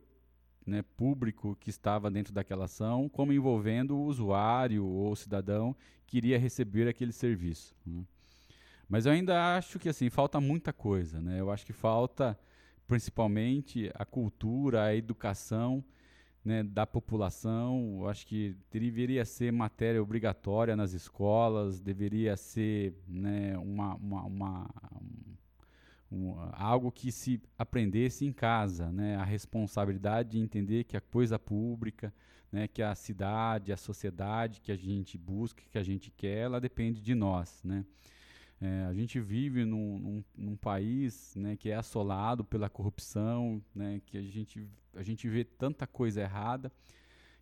né, 0.67 0.83
público 0.97 1.57
que 1.59 1.69
estava 1.69 2.11
dentro 2.11 2.33
daquela 2.33 2.65
ação, 2.65 3.07
como 3.07 3.31
envolvendo 3.31 3.97
o 3.97 4.03
usuário 4.03 4.85
ou 4.85 5.11
o 5.11 5.15
cidadão 5.15 5.75
que 6.05 6.17
iria 6.17 6.37
receber 6.37 6.87
aquele 6.87 7.13
serviço. 7.13 7.73
Né. 7.85 8.03
Mas 8.89 9.05
eu 9.05 9.13
ainda 9.13 9.55
acho 9.55 9.79
que 9.79 9.89
assim 9.89 10.09
falta 10.09 10.39
muita 10.39 10.71
coisa, 10.71 11.21
né? 11.21 11.39
Eu 11.39 11.49
acho 11.49 11.65
que 11.65 11.73
falta 11.73 12.37
principalmente 12.85 13.91
a 13.95 14.05
cultura, 14.05 14.83
a 14.83 14.95
educação 14.95 15.83
né, 16.43 16.63
da 16.63 16.87
população. 16.87 17.99
Eu 18.01 18.09
acho 18.09 18.25
que 18.25 18.55
deveria 18.71 19.25
ser 19.25 19.51
matéria 19.51 20.01
obrigatória 20.01 20.75
nas 20.75 20.93
escolas, 20.93 21.81
deveria 21.81 22.37
ser 22.37 22.93
né, 23.07 23.57
uma, 23.57 23.95
uma, 23.95 24.23
uma 24.23 24.69
um, 24.93 25.36
algo 26.53 26.91
que 26.91 27.11
se 27.11 27.41
aprendesse 27.57 28.25
em 28.25 28.31
casa, 28.31 28.91
né? 28.91 29.15
A 29.17 29.23
responsabilidade 29.23 30.31
de 30.31 30.39
entender 30.39 30.83
que 30.85 30.95
a 30.95 31.01
coisa 31.01 31.37
pública, 31.37 32.13
né? 32.51 32.67
Que 32.67 32.81
a 32.81 32.95
cidade, 32.95 33.73
a 33.73 33.77
sociedade 33.77 34.61
que 34.61 34.71
a 34.71 34.75
gente 34.75 35.17
busca, 35.17 35.63
que 35.69 35.77
a 35.77 35.83
gente 35.83 36.11
quer, 36.11 36.45
ela 36.45 36.61
depende 36.61 37.01
de 37.01 37.13
nós, 37.13 37.61
né? 37.63 37.85
É, 38.59 38.85
a 38.85 38.93
gente 38.93 39.19
vive 39.19 39.65
num, 39.65 39.99
num, 39.99 40.23
num, 40.35 40.55
país 40.55 41.35
né, 41.35 41.55
que 41.55 41.69
é 41.69 41.75
assolado 41.75 42.43
pela 42.43 42.67
corrupção, 42.67 43.61
né, 43.73 44.01
que 44.03 44.17
a 44.17 44.21
gente, 44.23 44.67
a 44.95 45.03
gente 45.03 45.29
vê 45.29 45.43
tanta 45.43 45.85
coisa 45.85 46.21
errada 46.21 46.71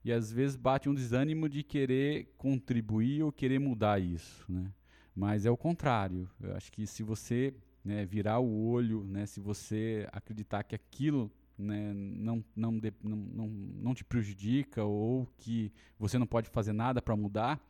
e 0.04 0.12
às 0.12 0.30
vezes 0.30 0.58
bate 0.58 0.89
um 0.89 0.93
desânimo 0.93 1.47
de 1.47 1.63
querer 1.63 2.34
contribuir 2.38 3.23
ou 3.23 3.32
querer 3.32 3.60
mudar 3.60 3.97
isso. 3.99 4.45
Né? 4.51 4.69
Mas 5.15 5.45
é 5.45 5.49
o 5.49 5.56
contrário. 5.56 6.30
Eu 6.41 6.54
acho 6.56 6.69
que 6.69 6.86
se 6.86 7.01
você 7.01 7.54
né, 7.85 8.03
virar 8.03 8.39
o 8.39 8.67
olho, 8.67 9.03
né, 9.03 9.27
se 9.27 9.39
você 9.39 10.09
acreditar 10.11 10.63
que 10.63 10.73
aquilo 10.73 11.31
né, 11.55 11.93
não, 11.93 12.43
não, 12.55 12.77
de, 12.79 12.91
não, 13.03 13.15
não, 13.15 13.47
não 13.47 13.93
te 13.93 14.03
prejudica 14.03 14.83
ou 14.83 15.27
que 15.37 15.71
você 15.99 16.17
não 16.17 16.25
pode 16.25 16.49
fazer 16.49 16.73
nada 16.73 16.99
para 16.99 17.15
mudar, 17.15 17.61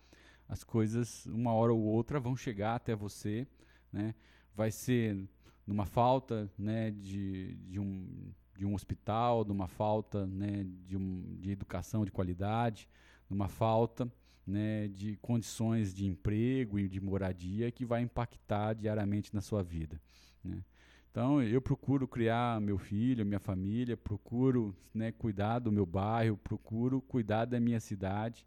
as 0.47 0.63
coisas, 0.63 1.25
uma 1.25 1.51
hora 1.54 1.73
ou 1.73 1.82
outra, 1.82 2.19
vão 2.19 2.36
chegar 2.36 2.75
até 2.75 2.95
você. 2.95 3.45
Né, 3.91 4.15
vai 4.56 4.71
ser 4.71 5.28
numa 5.67 5.86
falta 5.86 6.49
né, 6.58 6.91
de, 6.91 7.56
de, 7.67 7.80
um, 7.80 8.32
de 8.56 8.65
um 8.65 8.73
hospital, 8.73 9.43
numa 9.43 9.67
falta 9.67 10.25
né, 10.25 10.65
de, 10.86 10.95
um, 10.95 11.38
de 11.39 11.51
educação 11.51 12.06
de 12.06 12.12
qualidade, 12.12 12.88
numa 13.30 13.47
falta 13.47 14.10
né, 14.46 14.88
de 14.88 15.18
condições 15.18 15.94
de 15.94 16.06
emprego 16.06 16.78
e 16.78 16.88
de 16.88 17.02
moradia 17.02 17.72
que 17.72 17.86
vai 17.86 18.02
impactar 18.02 18.74
diariamente 18.74 19.34
na 19.34 19.42
sua 19.42 19.64
vida. 19.64 20.00
Né? 20.44 20.64
Então, 21.10 21.42
eu 21.42 21.62
procuro 21.62 22.08
criar 22.08 22.60
meu 22.60 22.78
filho, 22.78 23.26
minha 23.26 23.40
família, 23.40 23.96
procuro 23.96 24.76
né, 24.94 25.12
cuidar 25.12 25.60
do 25.60 25.72
meu 25.72 25.86
bairro, 25.86 26.38
procuro 26.38 27.02
cuidar 27.02 27.46
da 27.46 27.60
minha 27.60 27.80
cidade 27.80 28.46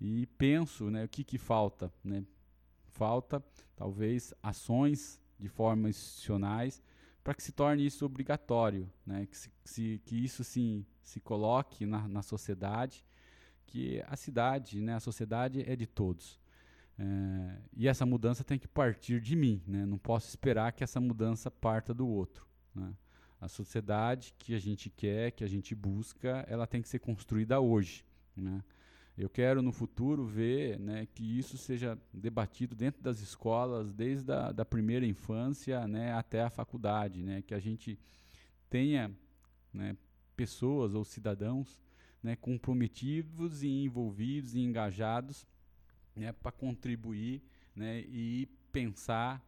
e 0.00 0.26
penso 0.38 0.90
né, 0.90 1.04
o 1.04 1.08
que, 1.08 1.22
que 1.22 1.38
falta. 1.38 1.92
Né? 2.02 2.24
Falta, 2.88 3.44
talvez, 3.76 4.32
ações 4.42 5.20
de 5.38 5.48
forma 5.48 5.88
institucionais 5.90 6.82
para 7.22 7.34
que 7.34 7.42
se 7.42 7.52
torne 7.52 7.84
isso 7.84 8.06
obrigatório, 8.06 8.90
né? 9.06 9.26
que, 9.26 9.36
se, 9.64 10.00
que 10.04 10.16
isso 10.16 10.42
sim 10.42 10.84
se 11.02 11.20
coloque 11.20 11.84
na, 11.84 12.08
na 12.08 12.22
sociedade 12.22 13.04
que 13.68 14.02
a 14.06 14.16
cidade, 14.16 14.80
né, 14.80 14.94
a 14.94 15.00
sociedade 15.00 15.62
é 15.70 15.76
de 15.76 15.86
todos. 15.86 16.40
É, 16.98 17.58
e 17.76 17.86
essa 17.86 18.04
mudança 18.04 18.42
tem 18.42 18.58
que 18.58 18.66
partir 18.66 19.20
de 19.20 19.36
mim, 19.36 19.62
né? 19.66 19.86
não 19.86 19.98
posso 19.98 20.28
esperar 20.28 20.72
que 20.72 20.82
essa 20.82 21.00
mudança 21.00 21.50
parta 21.50 21.94
do 21.94 22.08
outro. 22.08 22.44
Né? 22.74 22.92
A 23.40 23.46
sociedade 23.46 24.34
que 24.36 24.54
a 24.54 24.58
gente 24.58 24.90
quer, 24.90 25.30
que 25.30 25.44
a 25.44 25.46
gente 25.46 25.74
busca, 25.74 26.44
ela 26.48 26.66
tem 26.66 26.82
que 26.82 26.88
ser 26.88 26.98
construída 26.98 27.60
hoje. 27.60 28.04
Né? 28.34 28.64
Eu 29.16 29.28
quero 29.28 29.62
no 29.62 29.70
futuro 29.70 30.24
ver 30.24 30.78
né, 30.80 31.06
que 31.06 31.38
isso 31.38 31.56
seja 31.56 31.96
debatido 32.12 32.74
dentro 32.74 33.00
das 33.00 33.20
escolas, 33.20 33.92
desde 33.92 34.32
a 34.32 34.50
da 34.50 34.64
primeira 34.64 35.06
infância 35.06 35.86
né, 35.86 36.12
até 36.14 36.42
a 36.42 36.50
faculdade, 36.50 37.22
né, 37.22 37.42
que 37.42 37.54
a 37.54 37.60
gente 37.60 37.98
tenha 38.68 39.12
né, 39.72 39.96
pessoas 40.34 40.94
ou 40.94 41.04
cidadãos 41.04 41.80
né, 42.22 42.36
comprometidos 42.36 43.62
e 43.62 43.68
envolvidos 43.68 44.54
e 44.54 44.60
engajados 44.60 45.46
né, 46.14 46.32
para 46.32 46.50
contribuir 46.50 47.42
né, 47.74 48.00
e 48.00 48.48
pensar 48.72 49.44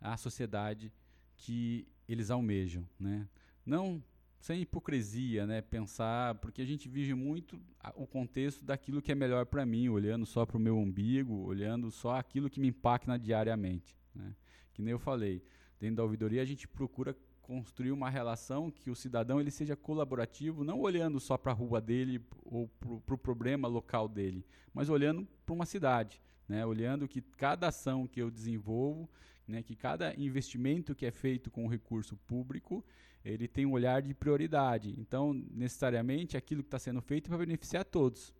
a 0.00 0.16
sociedade 0.16 0.92
que 1.36 1.86
eles 2.08 2.30
almejam. 2.30 2.86
Né? 2.98 3.28
Não 3.64 4.02
sem 4.44 4.60
hipocrisia, 4.60 5.46
né? 5.46 5.62
Pensar, 5.62 6.34
porque 6.34 6.60
a 6.60 6.66
gente 6.66 6.86
vive 6.86 7.14
muito 7.14 7.58
o 7.94 8.06
contexto 8.06 8.62
daquilo 8.62 9.00
que 9.00 9.10
é 9.10 9.14
melhor 9.14 9.46
para 9.46 9.64
mim, 9.64 9.88
olhando 9.88 10.26
só 10.26 10.44
para 10.44 10.58
o 10.58 10.60
meu 10.60 10.76
umbigo, 10.76 11.34
olhando 11.46 11.90
só 11.90 12.16
aquilo 12.16 12.50
que 12.50 12.60
me 12.60 12.68
impacta 12.68 13.18
diariamente, 13.18 13.96
né? 14.14 14.36
Que 14.74 14.82
nem 14.82 14.92
eu 14.92 14.98
falei, 14.98 15.42
dentro 15.80 15.96
da 15.96 16.02
ouvidoria 16.02 16.42
a 16.42 16.44
gente 16.44 16.68
procura 16.68 17.16
construir 17.44 17.92
uma 17.92 18.08
relação 18.08 18.70
que 18.70 18.90
o 18.90 18.96
cidadão 18.96 19.38
ele 19.38 19.50
seja 19.50 19.76
colaborativo, 19.76 20.64
não 20.64 20.80
olhando 20.80 21.20
só 21.20 21.36
para 21.36 21.52
a 21.52 21.54
rua 21.54 21.78
dele 21.78 22.20
ou 22.42 22.68
para 22.68 22.92
o 22.92 23.00
pro 23.02 23.18
problema 23.18 23.68
local 23.68 24.08
dele, 24.08 24.44
mas 24.72 24.88
olhando 24.88 25.28
para 25.44 25.54
uma 25.54 25.66
cidade, 25.66 26.22
né? 26.48 26.64
olhando 26.64 27.06
que 27.06 27.20
cada 27.20 27.68
ação 27.68 28.06
que 28.06 28.20
eu 28.20 28.30
desenvolvo, 28.30 29.10
né? 29.46 29.62
que 29.62 29.76
cada 29.76 30.18
investimento 30.18 30.94
que 30.94 31.04
é 31.04 31.10
feito 31.10 31.50
com 31.50 31.66
o 31.66 31.68
recurso 31.68 32.16
público, 32.16 32.82
ele 33.22 33.46
tem 33.46 33.66
um 33.66 33.72
olhar 33.72 34.00
de 34.00 34.14
prioridade. 34.14 34.94
Então, 34.98 35.34
necessariamente, 35.50 36.38
aquilo 36.38 36.62
que 36.62 36.68
está 36.68 36.78
sendo 36.78 37.02
feito 37.02 37.28
vai 37.28 37.38
beneficiar 37.38 37.84
todos. 37.84 38.32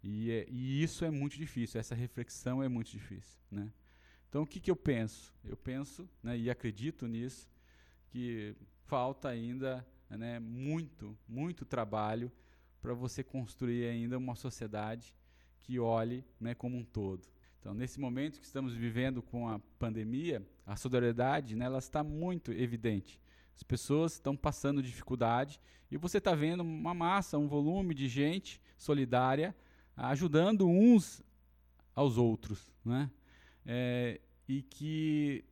E, 0.00 0.30
é, 0.30 0.46
e, 0.48 0.80
isso 0.80 1.04
é 1.04 1.10
muito 1.10 1.36
difícil, 1.36 1.80
essa 1.80 1.94
reflexão 1.94 2.62
é 2.62 2.68
muito 2.68 2.90
difícil. 2.90 3.40
Né? 3.50 3.68
Então, 4.28 4.42
o 4.42 4.46
que, 4.46 4.60
que 4.60 4.70
eu 4.70 4.76
penso? 4.76 5.34
Eu 5.44 5.56
penso 5.56 6.08
né, 6.22 6.38
e 6.38 6.48
acredito 6.48 7.08
nisso, 7.08 7.48
que 8.14 8.54
falta 8.84 9.28
ainda 9.28 9.84
né, 10.08 10.38
muito, 10.38 11.18
muito 11.28 11.64
trabalho 11.64 12.30
para 12.80 12.94
você 12.94 13.24
construir 13.24 13.86
ainda 13.86 14.16
uma 14.16 14.36
sociedade 14.36 15.12
que 15.60 15.80
olhe 15.80 16.24
né, 16.38 16.54
como 16.54 16.76
um 16.76 16.84
todo. 16.84 17.26
Então, 17.58 17.74
nesse 17.74 17.98
momento 17.98 18.38
que 18.38 18.46
estamos 18.46 18.72
vivendo 18.72 19.20
com 19.20 19.48
a 19.48 19.58
pandemia, 19.80 20.46
a 20.64 20.76
solidariedade 20.76 21.56
né, 21.56 21.64
ela 21.64 21.80
está 21.80 22.04
muito 22.04 22.52
evidente. 22.52 23.20
As 23.52 23.64
pessoas 23.64 24.12
estão 24.12 24.36
passando 24.36 24.80
dificuldade 24.80 25.60
e 25.90 25.96
você 25.96 26.18
está 26.18 26.36
vendo 26.36 26.60
uma 26.60 26.94
massa, 26.94 27.36
um 27.36 27.48
volume 27.48 27.96
de 27.96 28.06
gente 28.06 28.60
solidária 28.78 29.56
ajudando 29.96 30.68
uns 30.68 31.20
aos 31.96 32.16
outros, 32.16 32.72
né? 32.84 33.10
É, 33.66 34.20
e 34.46 34.62
que 34.62 35.44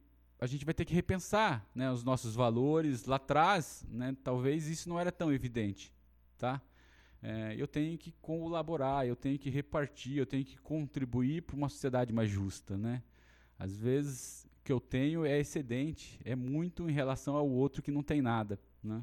a 0.42 0.46
gente 0.48 0.64
vai 0.64 0.74
ter 0.74 0.84
que 0.84 0.92
repensar 0.92 1.64
né, 1.72 1.88
os 1.88 2.02
nossos 2.02 2.34
valores. 2.34 3.04
Lá 3.04 3.14
atrás, 3.14 3.86
né, 3.88 4.16
talvez 4.24 4.66
isso 4.66 4.88
não 4.88 4.98
era 4.98 5.12
tão 5.12 5.32
evidente. 5.32 5.94
Tá? 6.36 6.60
É, 7.22 7.54
eu 7.56 7.68
tenho 7.68 7.96
que 7.96 8.10
colaborar, 8.20 9.06
eu 9.06 9.14
tenho 9.14 9.38
que 9.38 9.48
repartir, 9.48 10.16
eu 10.16 10.26
tenho 10.26 10.44
que 10.44 10.58
contribuir 10.58 11.42
para 11.42 11.54
uma 11.54 11.68
sociedade 11.68 12.12
mais 12.12 12.28
justa. 12.28 12.76
Né? 12.76 13.04
Às 13.56 13.76
vezes, 13.76 14.44
o 14.58 14.64
que 14.64 14.72
eu 14.72 14.80
tenho 14.80 15.24
é 15.24 15.38
excedente, 15.38 16.18
é 16.24 16.34
muito 16.34 16.90
em 16.90 16.92
relação 16.92 17.36
ao 17.36 17.48
outro 17.48 17.80
que 17.80 17.92
não 17.92 18.02
tem 18.02 18.20
nada. 18.20 18.58
Né? 18.82 19.00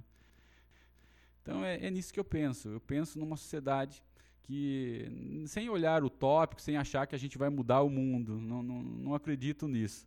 Então 1.42 1.64
é, 1.64 1.86
é 1.86 1.90
nisso 1.90 2.14
que 2.14 2.20
eu 2.20 2.26
penso. 2.26 2.68
Eu 2.68 2.82
penso 2.82 3.18
numa 3.18 3.38
sociedade 3.38 4.04
que, 4.44 5.46
sem 5.48 5.70
olhar 5.70 6.04
o 6.04 6.10
tópico, 6.10 6.62
sem 6.62 6.76
achar 6.76 7.08
que 7.08 7.16
a 7.16 7.20
gente 7.20 7.38
vai 7.38 7.50
mudar 7.50 7.82
o 7.82 7.90
mundo, 7.90 8.42
não, 8.42 8.62
não, 8.62 8.84
não 8.84 9.16
acredito 9.16 9.70
nisso. 9.70 10.06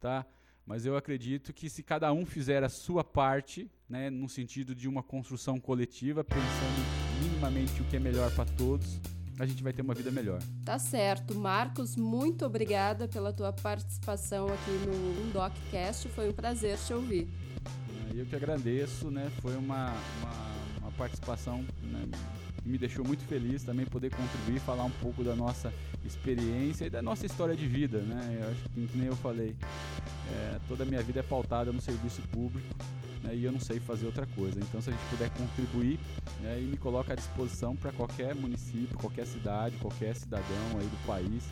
Tá? 0.00 0.26
Mas 0.66 0.86
eu 0.86 0.96
acredito 0.96 1.52
que 1.52 1.68
se 1.68 1.82
cada 1.82 2.12
um 2.12 2.24
fizer 2.24 2.64
a 2.64 2.68
sua 2.68 3.04
parte, 3.04 3.70
né, 3.88 4.08
no 4.08 4.28
sentido 4.28 4.74
de 4.74 4.88
uma 4.88 5.02
construção 5.02 5.60
coletiva, 5.60 6.24
pensando 6.24 7.22
minimamente 7.22 7.82
o 7.82 7.84
que 7.84 7.96
é 7.96 8.00
melhor 8.00 8.34
para 8.34 8.46
todos, 8.46 8.98
a 9.38 9.44
gente 9.46 9.62
vai 9.62 9.72
ter 9.72 9.82
uma 9.82 9.94
vida 9.94 10.10
melhor. 10.10 10.40
Tá 10.64 10.78
certo. 10.78 11.34
Marcos, 11.34 11.96
muito 11.96 12.46
obrigada 12.46 13.06
pela 13.08 13.32
tua 13.32 13.52
participação 13.52 14.46
aqui 14.46 14.70
no 14.86 15.26
Undocast. 15.26 16.08
Foi 16.08 16.30
um 16.30 16.32
prazer 16.32 16.78
te 16.78 16.94
ouvir. 16.94 17.28
Eu 18.14 18.24
que 18.24 18.36
agradeço, 18.36 19.10
né? 19.10 19.30
Foi 19.42 19.56
uma, 19.56 19.92
uma, 20.20 20.78
uma 20.82 20.92
participação 20.92 21.64
né, 21.82 22.06
me 22.64 22.78
deixou 22.78 23.04
muito 23.04 23.24
feliz 23.24 23.62
também 23.62 23.84
poder 23.86 24.10
contribuir, 24.10 24.58
falar 24.60 24.84
um 24.84 24.90
pouco 24.90 25.22
da 25.22 25.36
nossa 25.36 25.72
experiência 26.04 26.86
e 26.86 26.90
da 26.90 27.02
nossa 27.02 27.26
história 27.26 27.54
de 27.54 27.66
vida, 27.66 27.98
né? 27.98 28.38
Eu 28.40 28.50
acho 28.50 28.62
que, 28.70 28.96
nem 28.96 29.06
eu 29.06 29.16
falei, 29.16 29.54
é, 30.32 30.58
toda 30.66 30.84
a 30.84 30.86
minha 30.86 31.02
vida 31.02 31.20
é 31.20 31.22
pautada 31.22 31.72
no 31.72 31.80
serviço 31.80 32.22
público 32.28 32.74
né, 33.24 33.34
e 33.34 33.44
eu 33.44 33.50
não 33.50 33.60
sei 33.60 33.80
fazer 33.80 34.06
outra 34.06 34.26
coisa. 34.26 34.60
Então, 34.60 34.80
se 34.80 34.90
a 34.90 34.92
gente 34.92 35.04
puder 35.10 35.30
contribuir 35.30 35.98
né, 36.40 36.60
e 36.60 36.64
me 36.64 36.76
coloca 36.76 37.12
à 37.12 37.16
disposição 37.16 37.74
para 37.74 37.90
qualquer 37.92 38.34
município, 38.34 38.96
qualquer 38.98 39.26
cidade, 39.26 39.76
qualquer 39.78 40.14
cidadão 40.14 40.78
aí 40.78 40.86
do 40.86 41.06
país 41.06 41.44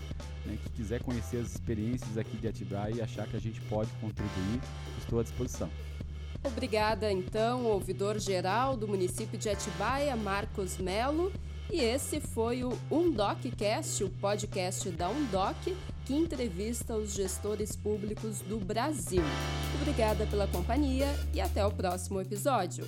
né, 0.44 0.58
que 0.62 0.70
quiser 0.70 1.02
conhecer 1.02 1.38
as 1.38 1.52
experiências 1.52 2.16
aqui 2.18 2.36
de 2.36 2.46
Atibaia 2.46 2.94
e 2.94 3.00
achar 3.00 3.26
que 3.26 3.36
a 3.36 3.40
gente 3.40 3.60
pode 3.62 3.90
contribuir, 4.00 4.60
estou 4.98 5.18
à 5.18 5.22
disposição. 5.22 5.70
Obrigada, 6.44 7.10
então, 7.10 7.66
ouvidor 7.66 8.18
geral 8.18 8.76
do 8.76 8.88
município 8.88 9.38
de 9.38 9.48
Atibaia, 9.48 10.16
Marcos 10.16 10.76
Melo. 10.78 11.32
E 11.70 11.80
esse 11.80 12.20
foi 12.20 12.64
o 12.64 12.76
UndocCast, 12.90 14.04
o 14.04 14.10
podcast 14.10 14.90
da 14.90 15.08
Undoc, 15.08 15.56
que 16.04 16.14
entrevista 16.14 16.96
os 16.96 17.14
gestores 17.14 17.76
públicos 17.76 18.40
do 18.40 18.58
Brasil. 18.58 19.22
Obrigada 19.80 20.26
pela 20.26 20.46
companhia 20.46 21.06
e 21.32 21.40
até 21.40 21.64
o 21.64 21.70
próximo 21.70 22.20
episódio. 22.20 22.86